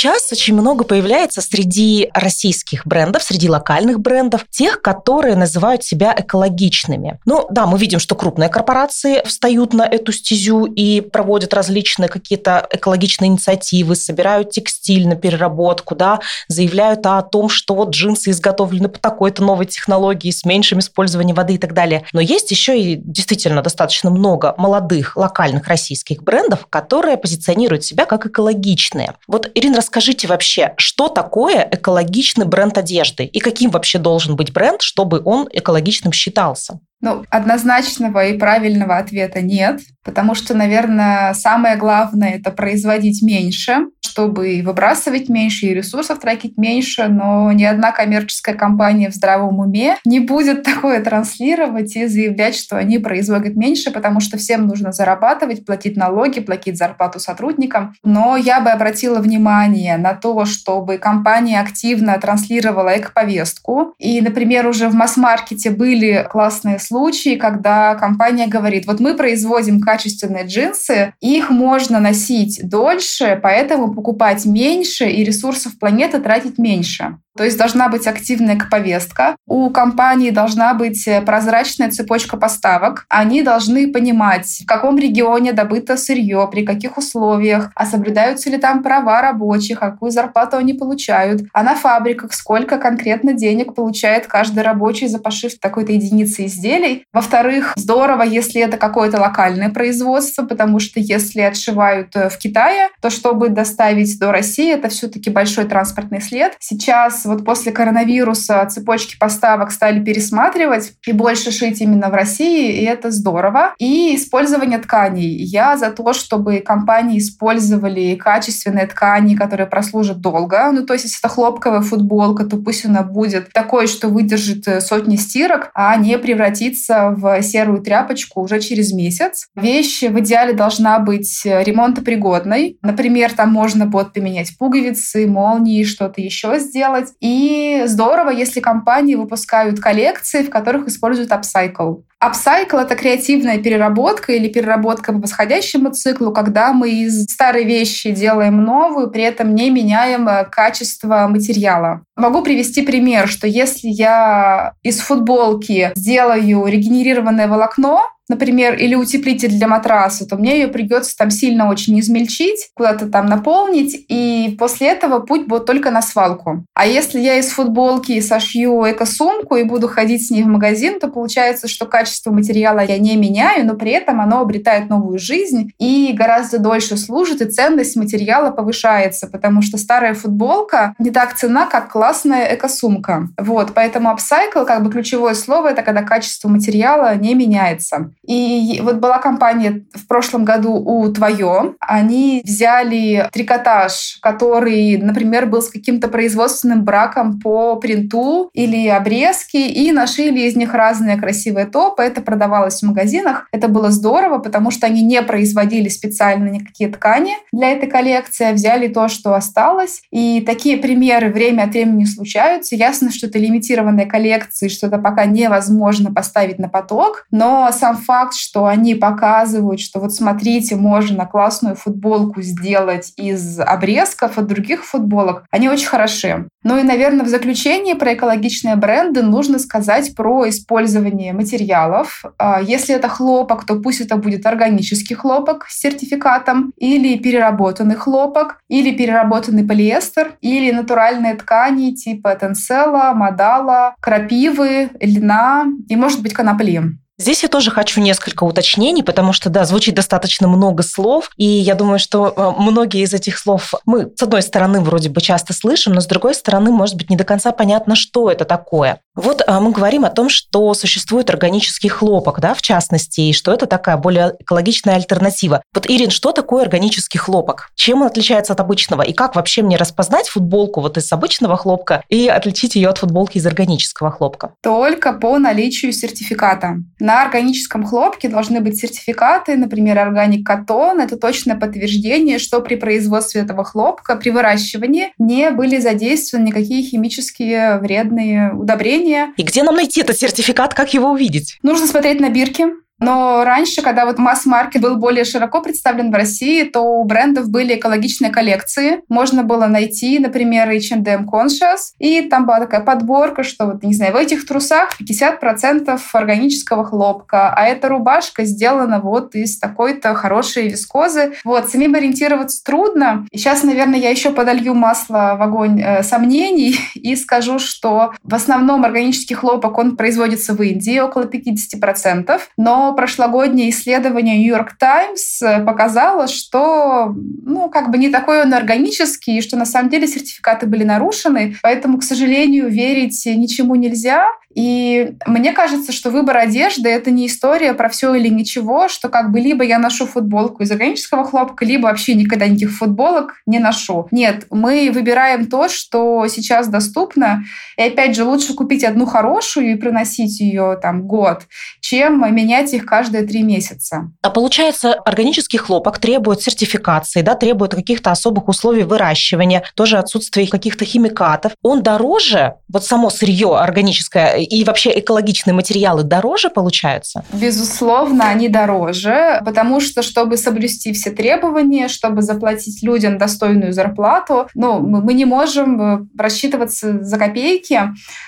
Сейчас 0.04 0.32
очень 0.32 0.52
много 0.52 0.84
появляется 0.84 1.40
среди 1.40 2.10
российских 2.12 2.86
брендов, 2.86 3.22
среди 3.22 3.48
локальных 3.48 4.00
брендов, 4.00 4.44
тех, 4.50 4.82
которые 4.82 5.34
называют 5.34 5.82
себя 5.82 6.14
экологичными. 6.14 7.18
Ну 7.24 7.46
да, 7.48 7.64
мы 7.64 7.78
видим, 7.78 7.98
что 7.98 8.14
крупные 8.14 8.50
корпорации 8.50 9.22
встают 9.24 9.72
на 9.72 9.86
эту 9.86 10.12
стезю 10.12 10.66
и 10.66 11.00
проводят 11.00 11.54
различные 11.54 12.10
какие-то 12.10 12.68
экологичные 12.70 13.28
инициативы, 13.28 13.96
собирают 13.96 14.50
текстиль 14.50 15.08
на 15.08 15.16
переработку, 15.16 15.94
да, 15.94 16.20
заявляют 16.48 17.06
о 17.06 17.22
том, 17.22 17.48
что 17.48 17.82
джинсы 17.84 18.30
изготовлены 18.32 18.90
по 18.90 18.98
такой-то 18.98 19.42
новой 19.42 19.64
технологии 19.64 20.30
с 20.30 20.44
меньшим 20.44 20.80
использованием 20.80 21.34
воды 21.34 21.54
и 21.54 21.58
так 21.58 21.72
далее. 21.72 22.04
Но 22.12 22.20
есть 22.20 22.50
еще 22.50 22.78
и 22.78 22.96
действительно 22.96 23.62
достаточно 23.62 24.10
много 24.10 24.54
молодых 24.58 25.16
локальных 25.16 25.66
российских 25.66 26.22
брендов, 26.22 26.66
которые 26.68 27.16
позиционируют 27.16 27.84
себя 27.84 28.04
как 28.04 28.26
экологичные. 28.26 29.14
Вот, 29.26 29.50
Ирина, 29.54 29.80
расскажите 29.94 30.26
вообще, 30.26 30.74
что 30.76 31.08
такое 31.08 31.68
экологичный 31.70 32.46
бренд 32.46 32.76
одежды 32.76 33.24
и 33.26 33.38
каким 33.38 33.70
вообще 33.70 33.98
должен 33.98 34.34
быть 34.34 34.52
бренд, 34.52 34.82
чтобы 34.82 35.22
он 35.24 35.48
экологичным 35.52 36.12
считался? 36.12 36.80
Ну, 37.04 37.22
однозначного 37.28 38.24
и 38.28 38.38
правильного 38.38 38.96
ответа 38.96 39.42
нет, 39.42 39.82
потому 40.02 40.34
что, 40.34 40.54
наверное, 40.54 41.34
самое 41.34 41.76
главное— 41.76 42.30
это 42.36 42.50
производить 42.50 43.20
меньше, 43.20 43.88
чтобы 44.00 44.62
выбрасывать 44.64 45.28
меньше, 45.28 45.66
и 45.66 45.74
ресурсов 45.74 46.20
тратить 46.20 46.56
меньше, 46.56 47.08
но 47.08 47.52
ни 47.52 47.64
одна 47.64 47.92
коммерческая 47.92 48.54
компания 48.54 49.10
в 49.10 49.14
здравом 49.14 49.58
уме 49.58 49.96
не 50.06 50.20
будет 50.20 50.62
такое 50.62 51.02
транслировать 51.02 51.94
и 51.96 52.06
заявлять, 52.06 52.54
что 52.54 52.76
они 52.78 52.98
производят 52.98 53.54
меньше, 53.54 53.90
потому 53.90 54.20
что 54.20 54.38
всем 54.38 54.66
нужно 54.66 54.92
зарабатывать, 54.92 55.66
платить 55.66 55.96
налоги, 55.96 56.40
платить 56.40 56.78
зарплату 56.78 57.18
сотрудникам. 57.18 57.94
Но 58.02 58.36
я 58.36 58.60
бы 58.60 58.70
обратила 58.70 59.18
внимание 59.18 59.98
на 59.98 60.14
то, 60.14 60.44
чтобы 60.46 60.96
компания 60.96 61.60
активно 61.60 62.16
транслировала 62.18 62.96
эко-повестку. 62.96 63.94
И, 63.98 64.22
например, 64.22 64.66
уже 64.66 64.88
в 64.88 64.94
масс-маркете 64.94 65.70
были 65.70 66.26
классные 66.30 66.78
случаи, 66.78 66.93
случаи, 66.94 67.34
когда 67.34 67.96
компания 67.96 68.46
говорит, 68.46 68.86
вот 68.86 69.00
мы 69.00 69.14
производим 69.14 69.80
качественные 69.80 70.46
джинсы, 70.46 71.12
их 71.20 71.50
можно 71.50 71.98
носить 71.98 72.60
дольше, 72.62 73.36
поэтому 73.42 73.92
покупать 73.92 74.44
меньше 74.44 75.06
и 75.06 75.24
ресурсов 75.24 75.76
планеты 75.80 76.20
тратить 76.20 76.56
меньше. 76.56 77.18
То 77.36 77.44
есть 77.44 77.58
должна 77.58 77.88
быть 77.88 78.06
активная 78.06 78.58
повестка. 78.70 79.36
У 79.46 79.70
компании 79.70 80.30
должна 80.30 80.72
быть 80.74 81.06
э, 81.08 81.20
прозрачная 81.20 81.90
цепочка 81.90 82.36
поставок. 82.36 83.06
Они 83.08 83.42
должны 83.42 83.92
понимать, 83.92 84.46
в 84.62 84.66
каком 84.66 84.96
регионе 84.98 85.52
добыто 85.52 85.96
сырье, 85.96 86.48
при 86.50 86.64
каких 86.64 86.96
условиях, 86.96 87.70
а 87.74 87.86
соблюдаются 87.86 88.50
ли 88.50 88.58
там 88.58 88.82
права 88.82 89.20
рабочих, 89.20 89.78
а 89.82 89.90
какую 89.90 90.12
зарплату 90.12 90.56
они 90.56 90.74
получают, 90.74 91.42
а 91.52 91.62
на 91.64 91.74
фабриках 91.74 92.32
сколько 92.32 92.78
конкретно 92.78 93.32
денег 93.32 93.74
получает 93.74 94.26
каждый 94.26 94.62
рабочий 94.62 95.08
за 95.08 95.18
пошив 95.18 95.58
такой-то 95.58 95.92
единицы 95.92 96.46
изделий. 96.46 97.04
Во-вторых, 97.12 97.72
здорово, 97.76 98.22
если 98.22 98.60
это 98.60 98.76
какое-то 98.76 99.20
локальное 99.20 99.70
производство, 99.70 100.44
потому 100.44 100.78
что 100.78 101.00
если 101.00 101.40
отшивают 101.40 102.14
э, 102.14 102.28
в 102.28 102.38
Китае, 102.38 102.90
то 103.00 103.10
чтобы 103.10 103.48
доставить 103.48 104.18
до 104.20 104.30
России, 104.30 104.72
это 104.72 104.88
все-таки 104.88 105.30
большой 105.30 105.64
транспортный 105.64 106.20
след. 106.20 106.54
Сейчас 106.60 107.23
вот 107.24 107.44
после 107.44 107.72
коронавируса 107.72 108.64
цепочки 108.66 109.16
поставок 109.18 109.70
стали 109.72 110.02
пересматривать 110.02 110.92
и 111.06 111.12
больше 111.12 111.50
шить 111.50 111.80
именно 111.80 112.08
в 112.08 112.14
России, 112.14 112.72
и 112.80 112.84
это 112.84 113.10
здорово. 113.10 113.74
И 113.78 114.16
использование 114.16 114.78
тканей. 114.78 115.36
Я 115.36 115.76
за 115.76 115.90
то, 115.90 116.12
чтобы 116.12 116.58
компании 116.58 117.18
использовали 117.18 118.14
качественные 118.14 118.86
ткани, 118.86 119.34
которые 119.34 119.66
прослужат 119.66 120.20
долго. 120.20 120.70
Ну, 120.72 120.84
то 120.84 120.92
есть, 120.92 121.04
если 121.04 121.18
это 121.18 121.28
хлопковая 121.28 121.80
футболка, 121.80 122.44
то 122.44 122.56
пусть 122.56 122.84
она 122.84 123.02
будет 123.02 123.52
такой, 123.52 123.86
что 123.86 124.08
выдержит 124.08 124.66
э, 124.68 124.80
сотни 124.80 125.16
стирок, 125.16 125.70
а 125.74 125.96
не 125.96 126.18
превратится 126.18 127.14
в 127.16 127.42
серую 127.42 127.82
тряпочку 127.82 128.40
уже 128.40 128.60
через 128.60 128.92
месяц. 128.92 129.48
Вещь 129.54 130.02
в 130.02 130.18
идеале 130.20 130.52
должна 130.52 130.98
быть 130.98 131.42
э, 131.44 131.62
ремонтопригодной. 131.62 132.78
Например, 132.82 133.32
там 133.32 133.52
можно 133.52 133.86
будет 133.86 134.12
поменять 134.12 134.56
пуговицы, 134.58 135.26
молнии, 135.26 135.84
что-то 135.84 136.20
еще 136.20 136.58
сделать. 136.58 137.08
И 137.20 137.82
здорово, 137.86 138.30
если 138.30 138.60
компании 138.60 139.14
выпускают 139.14 139.80
коллекции, 139.80 140.42
в 140.42 140.50
которых 140.50 140.88
используют 140.88 141.32
апсайкл. 141.32 141.96
Апсайкл— 142.18 142.76
это 142.78 142.96
креативная 142.96 143.58
переработка 143.58 144.32
или 144.32 144.48
переработка 144.48 145.12
по 145.12 145.18
восходящему 145.18 145.90
циклу, 145.90 146.32
когда 146.32 146.72
мы 146.72 146.90
из 146.90 147.24
старой 147.24 147.64
вещи 147.64 148.12
делаем 148.12 148.64
новую, 148.64 149.10
при 149.10 149.22
этом 149.24 149.54
не 149.54 149.68
меняем 149.68 150.26
э, 150.26 150.46
качество 150.50 151.26
материала. 151.28 152.00
Могу 152.16 152.40
привести 152.40 152.80
пример, 152.80 153.28
что 153.28 153.46
если 153.46 153.88
я 153.88 154.72
из 154.82 155.00
футболки 155.00 155.92
сделаю 155.96 156.66
регенерированное 156.66 157.46
волокно, 157.46 158.02
например, 158.28 158.74
или 158.74 158.94
утеплитель 158.94 159.50
для 159.50 159.68
матраса, 159.68 160.26
то 160.26 160.36
мне 160.36 160.60
ее 160.60 160.68
придется 160.68 161.16
там 161.16 161.30
сильно 161.30 161.68
очень 161.68 161.98
измельчить, 162.00 162.70
куда-то 162.74 163.06
там 163.06 163.26
наполнить, 163.26 164.04
и 164.08 164.56
после 164.58 164.88
этого 164.88 165.20
путь 165.20 165.46
будет 165.46 165.66
только 165.66 165.90
на 165.90 166.02
свалку. 166.02 166.64
А 166.74 166.86
если 166.86 167.20
я 167.20 167.38
из 167.38 167.50
футболки 167.50 168.18
сошью 168.20 168.82
эко-сумку 168.90 169.56
и 169.56 169.64
буду 169.64 169.88
ходить 169.88 170.26
с 170.26 170.30
ней 170.30 170.42
в 170.42 170.46
магазин, 170.46 170.98
то 171.00 171.08
получается, 171.08 171.68
что 171.68 171.86
качество 171.86 172.30
материала 172.30 172.80
я 172.80 172.98
не 172.98 173.16
меняю, 173.16 173.66
но 173.66 173.74
при 173.74 173.92
этом 173.92 174.20
оно 174.20 174.40
обретает 174.40 174.88
новую 174.88 175.18
жизнь 175.18 175.72
и 175.78 176.12
гораздо 176.16 176.58
дольше 176.58 176.96
служит, 176.96 177.40
и 177.40 177.46
ценность 177.50 177.96
материала 177.96 178.50
повышается, 178.50 179.26
потому 179.26 179.62
что 179.62 179.78
старая 179.78 180.14
футболка 180.14 180.94
не 180.98 181.10
так 181.10 181.36
цена, 181.36 181.66
как 181.66 181.92
классная 181.92 182.54
эко-сумка. 182.54 183.28
Вот, 183.38 183.72
поэтому 183.74 184.10
upcycle, 184.10 184.64
как 184.64 184.82
бы 184.82 184.90
ключевое 184.90 185.34
слово, 185.34 185.68
это 185.68 185.82
когда 185.82 186.02
качество 186.02 186.48
материала 186.48 187.14
не 187.16 187.34
меняется. 187.34 188.10
И 188.26 188.80
вот 188.82 188.96
была 188.96 189.18
компания 189.18 189.84
в 189.92 190.06
прошлом 190.06 190.44
году 190.44 190.74
у 190.74 191.12
Твое. 191.12 191.74
Они 191.80 192.42
взяли 192.44 193.28
трикотаж, 193.32 194.18
который, 194.22 194.96
например, 194.98 195.46
был 195.46 195.62
с 195.62 195.70
каким-то 195.70 196.08
производственным 196.08 196.84
браком 196.84 197.40
по 197.40 197.76
принту 197.76 198.50
или 198.52 198.88
обрезке, 198.88 199.68
и 199.68 199.92
нашили 199.92 200.40
из 200.40 200.56
них 200.56 200.74
разные 200.74 201.16
красивые 201.16 201.66
топы. 201.66 202.02
Это 202.02 202.20
продавалось 202.20 202.80
в 202.80 202.86
магазинах. 202.86 203.48
Это 203.52 203.68
было 203.68 203.90
здорово, 203.90 204.38
потому 204.38 204.70
что 204.70 204.86
они 204.86 205.02
не 205.02 205.20
производили 205.22 205.88
специально 205.88 206.48
никакие 206.48 206.90
ткани 206.90 207.34
для 207.52 207.70
этой 207.70 207.88
коллекции, 207.88 208.46
а 208.50 208.52
взяли 208.52 208.88
то, 208.88 209.08
что 209.08 209.34
осталось. 209.34 210.02
И 210.10 210.40
такие 210.40 210.76
примеры 210.76 211.30
время 211.30 211.64
от 211.64 211.70
времени 211.70 212.04
случаются. 212.04 212.76
Ясно, 212.76 213.10
что 213.10 213.26
это 213.26 213.38
лимитированные 213.38 214.06
коллекции, 214.06 214.68
что 214.68 214.86
это 214.86 214.98
пока 214.98 215.24
невозможно 215.26 216.12
поставить 216.12 216.58
на 216.58 216.68
поток, 216.68 217.26
но 217.30 217.70
сам 217.72 217.96
факт, 217.96 218.13
что 218.32 218.66
они 218.66 218.94
показывают, 218.94 219.80
что 219.80 220.00
вот 220.00 220.14
смотрите, 220.14 220.76
можно 220.76 221.26
классную 221.26 221.76
футболку 221.76 222.42
сделать 222.42 223.12
из 223.16 223.60
обрезков 223.60 224.38
от 224.38 224.46
других 224.46 224.84
футболок, 224.84 225.44
они 225.50 225.68
очень 225.68 225.88
хороши. 225.88 226.48
Ну 226.64 226.78
и, 226.78 226.82
наверное, 226.82 227.26
в 227.26 227.28
заключение 227.28 227.94
про 227.94 228.14
экологичные 228.14 228.76
бренды 228.76 229.22
нужно 229.22 229.58
сказать 229.58 230.14
про 230.14 230.48
использование 230.48 231.34
материалов. 231.34 232.24
А, 232.38 232.60
если 232.62 232.94
это 232.94 233.08
хлопок, 233.08 233.66
то 233.66 233.74
пусть 233.76 234.00
это 234.00 234.16
будет 234.16 234.46
органический 234.46 235.14
хлопок 235.14 235.66
с 235.68 235.78
сертификатом, 235.80 236.72
или 236.78 237.18
переработанный 237.18 237.96
хлопок, 237.96 238.60
или 238.68 238.92
переработанный 238.92 239.64
полиэстер, 239.64 240.36
или 240.40 240.72
натуральные 240.72 241.34
ткани 241.34 241.90
типа 241.90 242.34
тенсела, 242.34 243.12
модала, 243.12 243.94
крапивы, 244.00 244.88
льна 245.00 245.66
и, 245.88 245.96
может 245.96 246.22
быть, 246.22 246.32
конопли. 246.32 246.80
Здесь 247.16 247.44
я 247.44 247.48
тоже 247.48 247.70
хочу 247.70 248.00
несколько 248.00 248.42
уточнений, 248.42 249.04
потому 249.04 249.32
что, 249.32 249.48
да, 249.48 249.64
звучит 249.64 249.94
достаточно 249.94 250.48
много 250.48 250.82
слов, 250.82 251.30
и 251.36 251.44
я 251.44 251.76
думаю, 251.76 252.00
что 252.00 252.34
э, 252.36 252.60
многие 252.60 253.02
из 253.02 253.14
этих 253.14 253.38
слов 253.38 253.72
мы, 253.86 254.10
с 254.16 254.22
одной 254.22 254.42
стороны, 254.42 254.80
вроде 254.80 255.10
бы 255.10 255.20
часто 255.20 255.52
слышим, 255.52 255.92
но 255.92 256.00
с 256.00 256.06
другой 256.06 256.34
стороны, 256.34 256.72
может 256.72 256.96
быть, 256.96 257.10
не 257.10 257.16
до 257.16 257.22
конца 257.22 257.52
понятно, 257.52 257.94
что 257.94 258.32
это 258.32 258.44
такое. 258.44 258.98
Вот 259.14 259.42
а, 259.46 259.60
мы 259.60 259.70
говорим 259.70 260.04
о 260.04 260.10
том, 260.10 260.28
что 260.28 260.74
существует 260.74 261.30
органический 261.30 261.88
хлопок, 261.88 262.40
да, 262.40 262.52
в 262.52 262.62
частности, 262.62 263.20
и 263.20 263.32
что 263.32 263.52
это 263.52 263.66
такая 263.66 263.96
более 263.96 264.34
экологичная 264.40 264.96
альтернатива. 264.96 265.62
Вот, 265.72 265.88
Ирин, 265.88 266.10
что 266.10 266.32
такое 266.32 266.64
органический 266.64 267.20
хлопок? 267.20 267.70
Чем 267.76 268.02
он 268.02 268.08
отличается 268.08 268.54
от 268.54 268.60
обычного? 268.60 269.02
И 269.02 269.12
как 269.12 269.36
вообще 269.36 269.62
мне 269.62 269.76
распознать 269.76 270.28
футболку 270.28 270.80
вот 270.80 270.98
из 270.98 271.12
обычного 271.12 271.56
хлопка 271.56 272.02
и 272.08 272.26
отличить 272.26 272.74
ее 272.74 272.88
от 272.88 272.98
футболки 272.98 273.38
из 273.38 273.46
органического 273.46 274.10
хлопка? 274.10 274.54
Только 274.62 275.12
по 275.12 275.38
наличию 275.38 275.92
сертификата. 275.92 276.78
На 277.04 277.20
органическом 277.20 277.84
хлопке 277.84 278.30
должны 278.30 278.62
быть 278.62 278.80
сертификаты, 278.80 279.58
например, 279.58 279.98
органик 279.98 280.46
катон. 280.46 281.02
Это 281.02 281.18
точное 281.18 281.54
подтверждение, 281.54 282.38
что 282.38 282.62
при 282.62 282.76
производстве 282.76 283.42
этого 283.42 283.62
хлопка, 283.62 284.16
при 284.16 284.30
выращивании 284.30 285.12
не 285.18 285.50
были 285.50 285.78
задействованы 285.80 286.46
никакие 286.46 286.82
химические 286.82 287.76
вредные 287.76 288.54
удобрения. 288.54 289.34
И 289.36 289.42
где 289.42 289.62
нам 289.64 289.74
найти 289.74 290.00
этот 290.00 290.16
сертификат, 290.16 290.72
как 290.72 290.94
его 290.94 291.10
увидеть? 291.10 291.58
Нужно 291.62 291.86
смотреть 291.86 292.20
на 292.20 292.30
бирки, 292.30 292.68
Но 293.04 293.44
раньше, 293.44 293.82
когда 293.82 294.06
вот 294.06 294.18
масс-маркет 294.18 294.80
был 294.80 294.96
более 294.96 295.26
широко 295.26 295.60
представлен 295.60 296.10
в 296.10 296.14
России, 296.14 296.64
то 296.64 296.80
у 296.80 297.04
брендов 297.04 297.50
были 297.50 297.74
экологичные 297.74 298.30
коллекции. 298.30 299.02
Можно 299.10 299.42
было 299.42 299.66
найти, 299.66 300.18
например, 300.18 300.70
H&M 300.70 301.28
Conscious, 301.28 301.92
и 301.98 302.22
там 302.22 302.46
была 302.46 302.60
такая 302.60 302.80
подборка, 302.80 303.42
что 303.42 303.66
вот, 303.66 303.82
не 303.82 303.92
знаю, 303.92 304.14
в 304.14 304.16
этих 304.16 304.46
трусах 304.46 304.98
50% 304.98 306.00
органического 306.14 306.82
хлопка, 306.84 307.52
а 307.54 307.66
эта 307.66 307.90
рубашка 307.90 308.46
сделана 308.46 309.00
вот 309.00 309.34
из 309.34 309.58
такой-то 309.58 310.14
хорошей 310.14 310.68
вискозы. 310.68 311.34
Вот, 311.44 311.68
самим 311.68 311.94
ориентироваться 311.94 312.64
трудно. 312.64 313.26
И 313.30 313.36
сейчас, 313.36 313.64
наверное, 313.64 313.98
я 313.98 314.08
еще 314.08 314.30
подолью 314.30 314.72
масло 314.72 315.36
в 315.38 315.42
огонь 315.42 315.78
э, 315.78 316.02
сомнений 316.02 316.76
и 316.94 317.16
скажу, 317.16 317.58
что 317.58 318.14
в 318.22 318.34
основном 318.34 318.82
органический 318.82 319.36
хлопок, 319.36 319.76
он 319.76 319.96
производится 319.96 320.54
в 320.54 320.62
Индии, 320.62 320.98
около 321.00 321.24
50%, 321.24 322.40
но 322.56 322.93
прошлогоднее 322.94 323.70
исследование 323.70 324.38
New 324.38 324.48
York 324.48 324.76
Times 324.78 325.40
показало, 325.66 326.26
что, 326.28 327.14
ну, 327.44 327.68
как 327.68 327.90
бы 327.90 327.98
не 327.98 328.08
такой 328.08 328.42
он 328.42 328.54
органический, 328.54 329.38
и 329.38 329.40
что 329.42 329.56
на 329.56 329.66
самом 329.66 329.90
деле 329.90 330.06
сертификаты 330.06 330.66
были 330.66 330.84
нарушены, 330.84 331.56
поэтому, 331.62 331.98
к 331.98 332.02
сожалению, 332.02 332.68
верить 332.70 333.22
ничему 333.26 333.74
нельзя. 333.74 334.26
И 334.54 335.16
мне 335.26 335.52
кажется, 335.52 335.92
что 335.92 336.10
выбор 336.10 336.36
одежды— 336.36 336.88
это 336.90 337.10
не 337.10 337.26
история 337.26 337.74
про 337.74 337.88
все 337.88 338.14
или 338.14 338.28
ничего, 338.28 338.88
что 338.88 339.08
как 339.08 339.32
бы 339.32 339.40
либо 339.40 339.64
я 339.64 339.78
ношу 339.78 340.06
футболку 340.06 340.62
из 340.62 340.70
органического 340.70 341.24
хлопка, 341.24 341.64
либо 341.64 341.86
вообще 341.86 342.14
никогда 342.14 342.46
никаких 342.46 342.72
футболок 342.72 343.34
не 343.46 343.58
ношу. 343.58 344.06
Нет, 344.10 344.46
мы 344.50 344.90
выбираем 344.94 345.46
то, 345.46 345.68
что 345.68 346.26
сейчас 346.28 346.68
доступно. 346.68 347.44
И 347.76 347.82
опять 347.82 348.14
же, 348.14 348.24
лучше 348.24 348.54
купить 348.54 348.84
одну 348.84 349.06
хорошую 349.06 349.72
и 349.72 349.74
приносить 349.74 350.40
ее 350.40 350.78
там 350.80 351.06
год, 351.06 351.42
чем 351.80 352.34
менять 352.34 352.72
их 352.72 352.86
каждые 352.86 353.24
три 353.24 353.42
месяца. 353.42 354.10
А 354.22 354.30
получается, 354.30 354.94
органический 354.94 355.58
хлопок 355.58 355.98
требует 355.98 356.40
сертификации, 356.40 357.22
да, 357.22 357.34
требует 357.34 357.74
каких-то 357.74 358.12
особых 358.12 358.48
условий 358.48 358.84
выращивания, 358.84 359.64
тоже 359.74 359.98
отсутствие 359.98 360.46
каких-то 360.46 360.84
химикатов. 360.84 361.52
Он 361.62 361.82
дороже, 361.82 362.54
вот 362.68 362.84
само 362.84 363.10
сырье 363.10 363.56
органическое 363.56 364.43
и 364.44 364.64
вообще 364.64 364.98
экологичные 364.98 365.54
материалы 365.54 366.02
дороже 366.02 366.50
получаются? 366.50 367.24
Безусловно, 367.32 368.28
они 368.28 368.48
дороже, 368.48 369.40
потому 369.44 369.80
что, 369.80 370.02
чтобы 370.02 370.36
соблюсти 370.36 370.92
все 370.92 371.10
требования, 371.10 371.88
чтобы 371.88 372.22
заплатить 372.22 372.82
людям 372.82 373.18
достойную 373.18 373.72
зарплату, 373.72 374.48
ну, 374.54 374.80
мы 374.80 375.14
не 375.14 375.24
можем 375.24 375.80
э, 375.80 376.06
рассчитываться 376.18 377.02
за 377.02 377.18
копейки. 377.18 377.80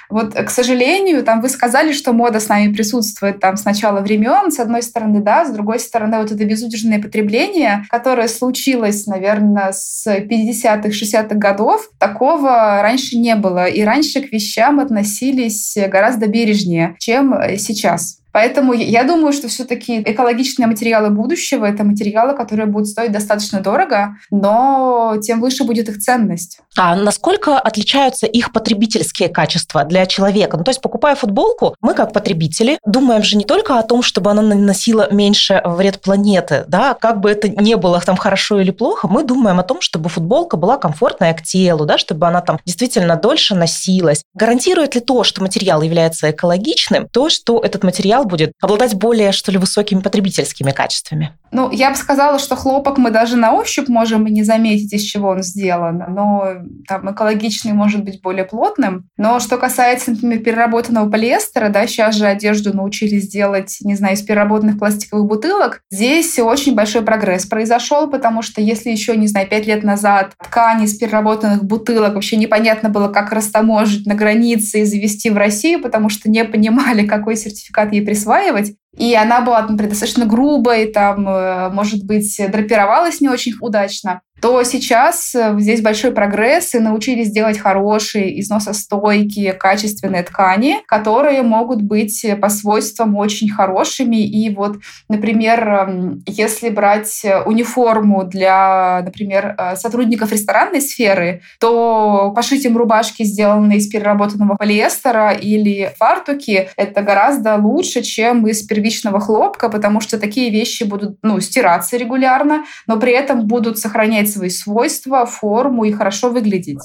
Вот, 0.09 0.35
к 0.35 0.51
сожалению, 0.51 1.25
там 1.25 1.41
вы 1.41 1.49
сказали, 1.49 1.93
что 1.93 2.13
мода 2.13 2.41
с 2.41 2.49
нами 2.49 2.73
присутствует 2.73 3.41
там 3.41 3.57
с 3.57 3.65
начала 3.65 4.01
времен, 4.01 4.51
с 4.51 4.59
одной 4.59 4.83
стороны, 4.83 5.21
да, 5.21 5.45
с 5.45 5.53
другой 5.53 5.81
стороны, 5.81 6.19
вот 6.19 6.31
это 6.31 6.45
безудержное 6.45 7.01
потребление, 7.01 7.85
которое 7.91 8.29
случилось, 8.29 9.07
наверное, 9.07 9.73
с 9.73 10.07
50-х, 10.07 10.89
60-х 10.89 11.35
годов, 11.35 11.91
такого 11.99 12.81
раньше 12.83 13.19
не 13.19 13.35
было. 13.35 13.67
И 13.67 13.83
раньше 13.83 14.21
к 14.21 14.33
вещам 14.33 14.81
относились 14.81 15.77
гораздо 15.89 16.06
гораздо 16.07 16.29
бережнее, 16.29 16.95
чем 16.99 17.35
э, 17.35 17.57
сейчас. 17.57 18.21
Поэтому 18.37 18.75
я 18.75 19.05
думаю, 19.05 19.33
что 19.33 19.49
все-таки 19.49 20.03
экологичные 20.03 20.67
материалы 20.67 21.09
будущего— 21.09 21.65
это 21.67 21.85
материалы, 21.85 22.37
которые 22.37 22.67
будут 22.67 22.87
стоить 22.89 23.11
достаточно 23.11 23.61
дорого, 23.61 24.17
но 24.31 25.17
тем 25.23 25.41
выше 25.41 25.65
будет 25.65 25.89
их 25.89 25.97
ценность. 26.01 26.59
А 26.77 26.95
насколько 26.97 27.59
отличаются 27.59 28.27
их 28.27 28.53
потребительские 28.53 29.31
качества 29.31 29.85
для 29.85 30.05
человека? 30.05 30.59
Ну, 30.59 30.65
то 30.65 30.69
есть, 30.69 30.83
покупая 30.83 31.15
футболку, 31.15 31.75
мы 31.81 31.95
как 31.95 32.13
потребители 32.13 32.79
думаем 32.85 33.23
же 33.23 33.39
не 33.39 33.47
только 33.47 33.79
о 33.79 33.83
том, 33.83 34.03
чтобы 34.03 34.31
она 34.31 34.43
наносила 34.43 35.11
меньше 35.11 35.63
вред 35.65 36.03
планеты, 36.03 36.67
да, 36.69 36.93
как 36.93 37.21
бы 37.21 37.31
это 37.31 37.49
не 37.49 37.77
было 37.77 38.03
там 38.03 38.19
хорошо 38.19 38.61
или 38.61 38.71
плохо, 38.71 39.09
мы 39.09 39.25
думаем 39.25 39.61
о 39.61 39.63
том, 39.63 39.81
чтобы 39.81 40.11
футболка 40.11 40.59
была 40.59 40.77
комфортная 40.77 41.33
к 41.33 41.43
телу, 41.43 41.87
да, 41.87 41.97
чтобы 41.97 42.27
она 42.27 42.43
там 42.43 42.59
действительно 42.67 43.17
дольше 43.17 43.55
носилась. 43.55 44.25
Гарантирует 44.35 44.95
ли 44.95 45.01
то, 45.01 45.25
что 45.25 45.41
материал 45.41 45.81
является 45.81 46.31
экологичным, 46.31 47.09
то, 47.11 47.31
что 47.31 47.61
этот 47.61 47.83
материал 47.83 48.26
будет 48.27 48.53
обладать 48.61 48.95
более, 48.95 49.33
что 49.33 49.53
ли, 49.53 49.59
высокими 49.59 50.01
потребительскими 50.01 50.71
качествами? 50.73 51.33
Ну, 51.53 51.71
я 51.71 51.91
бы 51.91 51.97
сказала, 51.97 52.39
что 52.39 52.57
хлопок 52.57 52.99
мы 52.99 53.11
даже 53.11 53.37
на 53.37 53.55
ощупь 53.55 53.89
можем 53.89 54.27
и 54.27 54.31
не 54.31 54.43
заметить, 54.43 54.93
из 54.93 55.03
чего 55.03 55.29
он 55.29 55.43
сделан. 55.43 56.03
Но 56.09 56.55
там 56.87 57.11
экологичный 57.11 57.73
может 57.73 58.05
быть 58.05 58.21
более 58.21 58.45
плотным. 58.45 59.09
Но 59.17 59.41
что 59.41 59.57
касается, 59.57 60.11
например, 60.11 60.41
переработанного 60.41 61.09
полиэстера, 61.09 61.69
да, 61.69 61.87
сейчас 61.87 62.17
же 62.17 62.27
одежду 62.27 62.77
научились 62.77 63.29
делать, 63.29 63.79
не 63.81 63.95
знаю, 63.95 64.15
из 64.15 64.23
переработанных 64.23 64.79
пластиковых 64.79 65.27
бутылок. 65.27 65.81
Здесь 65.91 66.39
очень 66.39 66.75
большой 66.75 67.03
прогресс 67.03 67.47
произошел, 67.47 68.11
потому 68.11 68.43
что 68.43 68.61
если 68.61 68.91
еще, 68.91 69.17
не 69.17 69.27
знаю, 69.27 69.49
пять 69.49 69.67
лет 69.67 69.83
назад 69.83 70.33
ткани 70.43 70.85
из 70.85 70.99
переработанных 70.99 71.65
бутылок 71.65 72.15
вообще 72.15 72.37
непонятно 72.37 72.89
было, 72.89 73.09
как 73.09 73.33
растаможить 73.33 74.07
на 74.07 74.15
границе 74.15 74.81
и 74.81 74.85
завести 74.85 75.31
в 75.31 75.37
Россию, 75.37 75.81
потому 75.81 76.09
что 76.09 76.29
не 76.31 76.45
понимали, 76.45 77.07
какой 77.07 77.37
сертификат 77.37 77.93
ей 77.93 78.05
присваивать, 78.17 78.77
и 78.97 79.15
она 79.15 79.41
была, 79.43 79.63
например, 79.63 79.91
достаточно 79.91 80.27
грубой, 80.27 80.87
там, 80.87 81.29
э, 81.29 81.69
может 81.71 82.05
быть, 82.05 82.41
драпировалась 82.51 83.21
не 83.21 83.29
очень 83.29 83.55
удачно 83.61 84.23
то 84.41 84.63
сейчас 84.65 85.35
э, 85.35 85.57
здесь 85.59 85.81
большой 85.81 86.13
прогресс, 86.13 86.75
и 86.75 86.79
научились 86.79 87.31
делать 87.31 87.59
хорошие, 87.59 88.39
износостойкие, 88.41 89.55
качественные 89.55 90.23
ткани, 90.25 90.77
которые 90.87 91.43
могут 91.43 91.83
быть 91.83 92.23
э, 92.25 92.37
по 92.37 92.49
свойствам 92.49 93.17
очень 93.17 93.49
хорошими. 93.49 94.17
И 94.17 94.55
вот, 94.55 94.77
например, 95.09 95.69
эм, 95.69 96.23
если 96.27 96.69
брать 96.69 97.25
униформу 97.47 98.25
для, 98.25 99.03
например, 99.05 99.57
сотрудников 99.77 100.33
ресторанной 100.33 100.81
сферы, 100.81 101.41
то 101.59 102.33
пошить 102.35 102.65
им 102.65 102.77
рубашки, 102.77 103.23
сделанные 103.23 103.79
из 103.79 103.89
переработанного 103.89 104.57
полиэстера 104.57 105.33
или 105.33 105.93
фартуки, 105.99 106.69
это 106.77 107.03
гораздо 107.03 107.57
лучше, 107.57 108.03
чем 108.03 108.47
из 108.47 108.63
первичного 108.87 109.21
хлопка, 109.21 109.69
потому 109.69 110.01
что 110.01 110.19
такие 110.19 110.51
вещи 110.51 110.85
будут 110.85 111.19
ну, 111.23 111.41
стираться 111.41 111.97
регулярно, 111.97 112.65
но 112.87 112.99
при 112.99 113.13
этом 113.13 113.47
будут 113.47 113.79
сохранять 113.79 114.31
свои 114.31 114.49
свойства, 114.49 115.27
форму 115.27 115.85
и 115.85 115.93
хорошо 115.93 116.29
выглядеть. 116.31 116.79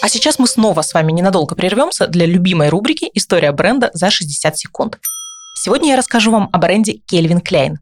А 0.00 0.08
сейчас 0.08 0.38
мы 0.38 0.46
снова 0.46 0.82
с 0.82 0.94
вами 0.94 1.12
ненадолго 1.12 1.54
прервемся 1.54 2.06
для 2.06 2.26
любимой 2.26 2.68
рубрики 2.68 3.10
«История 3.14 3.52
бренда 3.52 3.90
за 3.94 4.10
60 4.10 4.56
секунд». 4.56 4.98
Сегодня 5.54 5.90
я 5.90 5.96
расскажу 5.96 6.30
вам 6.30 6.48
о 6.52 6.58
бренде 6.58 7.00
Кельвин 7.06 7.40
Кляйн. 7.40 7.78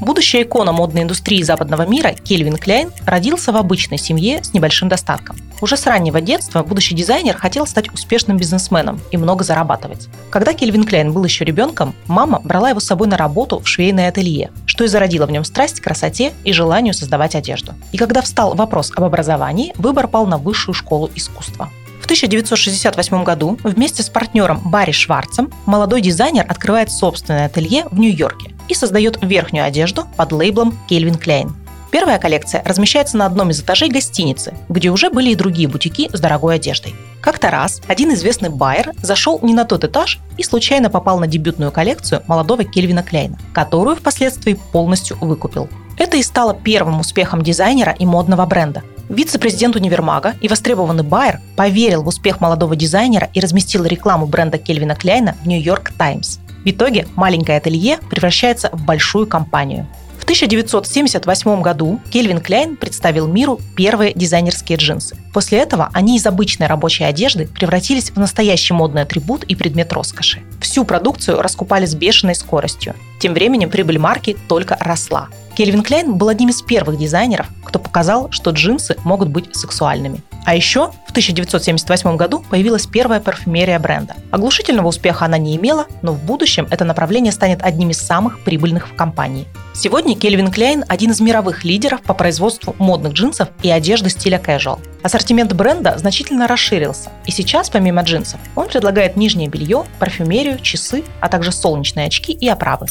Будущая 0.00 0.42
икона 0.42 0.72
модной 0.72 1.02
индустрии 1.02 1.42
западного 1.42 1.86
мира 1.86 2.12
Кельвин 2.12 2.56
Кляйн 2.56 2.90
родился 3.06 3.52
в 3.52 3.56
обычной 3.56 3.98
семье 3.98 4.44
с 4.44 4.52
небольшим 4.52 4.88
достатком. 4.88 5.36
Уже 5.62 5.76
с 5.76 5.86
раннего 5.86 6.20
детства 6.20 6.62
будущий 6.62 6.94
дизайнер 6.94 7.34
хотел 7.36 7.66
стать 7.66 7.92
успешным 7.92 8.36
бизнесменом 8.36 9.00
и 9.10 9.16
много 9.16 9.42
зарабатывать. 9.42 10.08
Когда 10.30 10.52
Кельвин 10.52 10.84
Кляйн 10.84 11.12
был 11.12 11.24
еще 11.24 11.44
ребенком, 11.44 11.94
мама 12.06 12.40
брала 12.44 12.70
его 12.70 12.80
с 12.80 12.84
собой 12.84 13.08
на 13.08 13.16
работу 13.16 13.60
в 13.60 13.66
швейное 13.66 14.08
ателье, 14.08 14.50
что 14.66 14.84
и 14.84 14.88
зародило 14.88 15.24
в 15.26 15.30
нем 15.30 15.44
страсть 15.44 15.80
к 15.80 15.84
красоте 15.84 16.32
и 16.44 16.52
желанию 16.52 16.92
создавать 16.92 17.34
одежду. 17.34 17.72
И 17.92 17.96
когда 17.96 18.20
встал 18.20 18.54
вопрос 18.54 18.92
об 18.94 19.04
образовании, 19.04 19.72
выбор 19.76 20.08
пал 20.08 20.26
на 20.26 20.36
высшую 20.36 20.74
школу 20.74 21.10
искусства. 21.14 21.70
В 22.02 22.04
1968 22.04 23.24
году 23.24 23.58
вместе 23.64 24.02
с 24.02 24.10
партнером 24.10 24.60
Барри 24.66 24.92
Шварцем 24.92 25.50
молодой 25.64 26.02
дизайнер 26.02 26.44
открывает 26.46 26.90
собственное 26.90 27.46
ателье 27.46 27.86
в 27.90 27.98
Нью-Йорке 27.98 28.55
и 28.68 28.74
создает 28.74 29.18
верхнюю 29.22 29.64
одежду 29.64 30.06
под 30.16 30.32
лейблом 30.32 30.78
Calvin 30.88 31.20
Klein. 31.20 31.52
Первая 31.90 32.18
коллекция 32.18 32.62
размещается 32.64 33.16
на 33.16 33.26
одном 33.26 33.50
из 33.50 33.60
этажей 33.60 33.88
гостиницы, 33.88 34.54
где 34.68 34.90
уже 34.90 35.08
были 35.08 35.30
и 35.30 35.34
другие 35.34 35.68
бутики 35.68 36.10
с 36.12 36.20
дорогой 36.20 36.56
одеждой. 36.56 36.94
Как-то 37.20 37.50
раз 37.50 37.80
один 37.88 38.12
известный 38.12 38.50
байер 38.50 38.92
зашел 39.02 39.38
не 39.42 39.54
на 39.54 39.64
тот 39.64 39.84
этаж 39.84 40.18
и 40.36 40.42
случайно 40.42 40.90
попал 40.90 41.18
на 41.18 41.26
дебютную 41.26 41.72
коллекцию 41.72 42.22
молодого 42.26 42.64
Кельвина 42.64 43.02
Кляйна, 43.02 43.38
которую 43.52 43.96
впоследствии 43.96 44.58
полностью 44.72 45.16
выкупил. 45.20 45.68
Это 45.98 46.18
и 46.18 46.22
стало 46.22 46.54
первым 46.54 47.00
успехом 47.00 47.42
дизайнера 47.42 47.92
и 47.98 48.04
модного 48.04 48.44
бренда. 48.44 48.82
Вице-президент 49.08 49.76
универмага 49.76 50.34
и 50.40 50.48
востребованный 50.48 51.04
байер 51.04 51.40
поверил 51.56 52.02
в 52.02 52.08
успех 52.08 52.40
молодого 52.40 52.76
дизайнера 52.76 53.30
и 53.32 53.40
разместил 53.40 53.84
рекламу 53.84 54.26
бренда 54.26 54.58
Кельвина 54.58 54.96
Кляйна 54.96 55.36
в 55.42 55.48
Нью-Йорк 55.48 55.92
Таймс. 55.96 56.38
В 56.66 56.68
итоге 56.68 57.06
маленькое 57.14 57.58
ателье 57.58 58.00
превращается 58.10 58.70
в 58.72 58.84
большую 58.84 59.28
компанию. 59.28 59.86
В 60.18 60.24
1978 60.24 61.62
году 61.62 62.00
Кельвин 62.10 62.40
Кляйн 62.40 62.74
представил 62.74 63.28
миру 63.28 63.60
первые 63.76 64.12
дизайнерские 64.12 64.76
джинсы. 64.76 65.16
После 65.32 65.58
этого 65.58 65.90
они 65.92 66.16
из 66.16 66.26
обычной 66.26 66.66
рабочей 66.66 67.04
одежды 67.04 67.46
превратились 67.46 68.10
в 68.10 68.16
настоящий 68.18 68.74
модный 68.74 69.02
атрибут 69.02 69.44
и 69.44 69.54
предмет 69.54 69.92
роскоши. 69.92 70.42
Всю 70.60 70.84
продукцию 70.84 71.40
раскупали 71.40 71.86
с 71.86 71.94
бешеной 71.94 72.34
скоростью. 72.34 72.96
Тем 73.20 73.34
временем 73.34 73.70
прибыль 73.70 74.00
марки 74.00 74.36
только 74.48 74.76
росла. 74.80 75.28
Кельвин 75.56 75.82
Кляйн 75.82 76.16
был 76.16 76.28
одним 76.28 76.50
из 76.50 76.60
первых 76.60 76.98
дизайнеров, 76.98 77.46
кто 77.64 77.78
показал, 77.78 78.30
что 78.30 78.50
джинсы 78.50 78.94
могут 79.04 79.30
быть 79.30 79.56
сексуальными. 79.56 80.20
А 80.44 80.54
еще 80.54 80.92
в 81.06 81.10
1978 81.12 82.16
году 82.16 82.44
появилась 82.50 82.86
первая 82.86 83.20
парфюмерия 83.20 83.78
бренда. 83.78 84.16
Оглушительного 84.30 84.88
успеха 84.88 85.24
она 85.24 85.38
не 85.38 85.56
имела, 85.56 85.86
но 86.02 86.12
в 86.12 86.22
будущем 86.22 86.68
это 86.70 86.84
направление 86.84 87.32
станет 87.32 87.62
одним 87.62 87.88
из 87.88 87.98
самых 87.98 88.44
прибыльных 88.44 88.86
в 88.88 88.94
компании. 88.94 89.46
Сегодня 89.74 90.14
Кельвин 90.14 90.50
Кляйн– 90.50 90.84
один 90.88 91.12
из 91.12 91.20
мировых 91.20 91.64
лидеров 91.64 92.02
по 92.02 92.12
производству 92.12 92.76
модных 92.78 93.14
джинсов 93.14 93.48
и 93.62 93.70
одежды 93.70 94.10
стиля 94.10 94.38
casual. 94.38 94.78
Ассортимент 95.02 95.54
бренда 95.54 95.96
значительно 95.96 96.46
расширился, 96.46 97.10
и 97.24 97.30
сейчас, 97.30 97.70
помимо 97.70 98.02
джинсов, 98.02 98.40
он 98.56 98.68
предлагает 98.68 99.16
нижнее 99.16 99.48
белье, 99.48 99.86
парфюмерию, 99.98 100.58
часы, 100.60 101.02
а 101.20 101.28
также 101.28 101.50
солнечные 101.50 102.08
очки 102.08 102.32
и 102.32 102.46
оправы. 102.46 102.86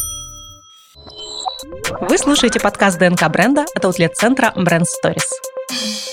Вы 1.64 2.18
слушаете 2.18 2.60
подкаст 2.60 3.00
ДНК 3.00 3.30
бренда 3.30 3.66
от 3.74 3.86
аутлет-центра 3.86 4.52
Brand 4.58 4.84
Stories. 4.84 6.05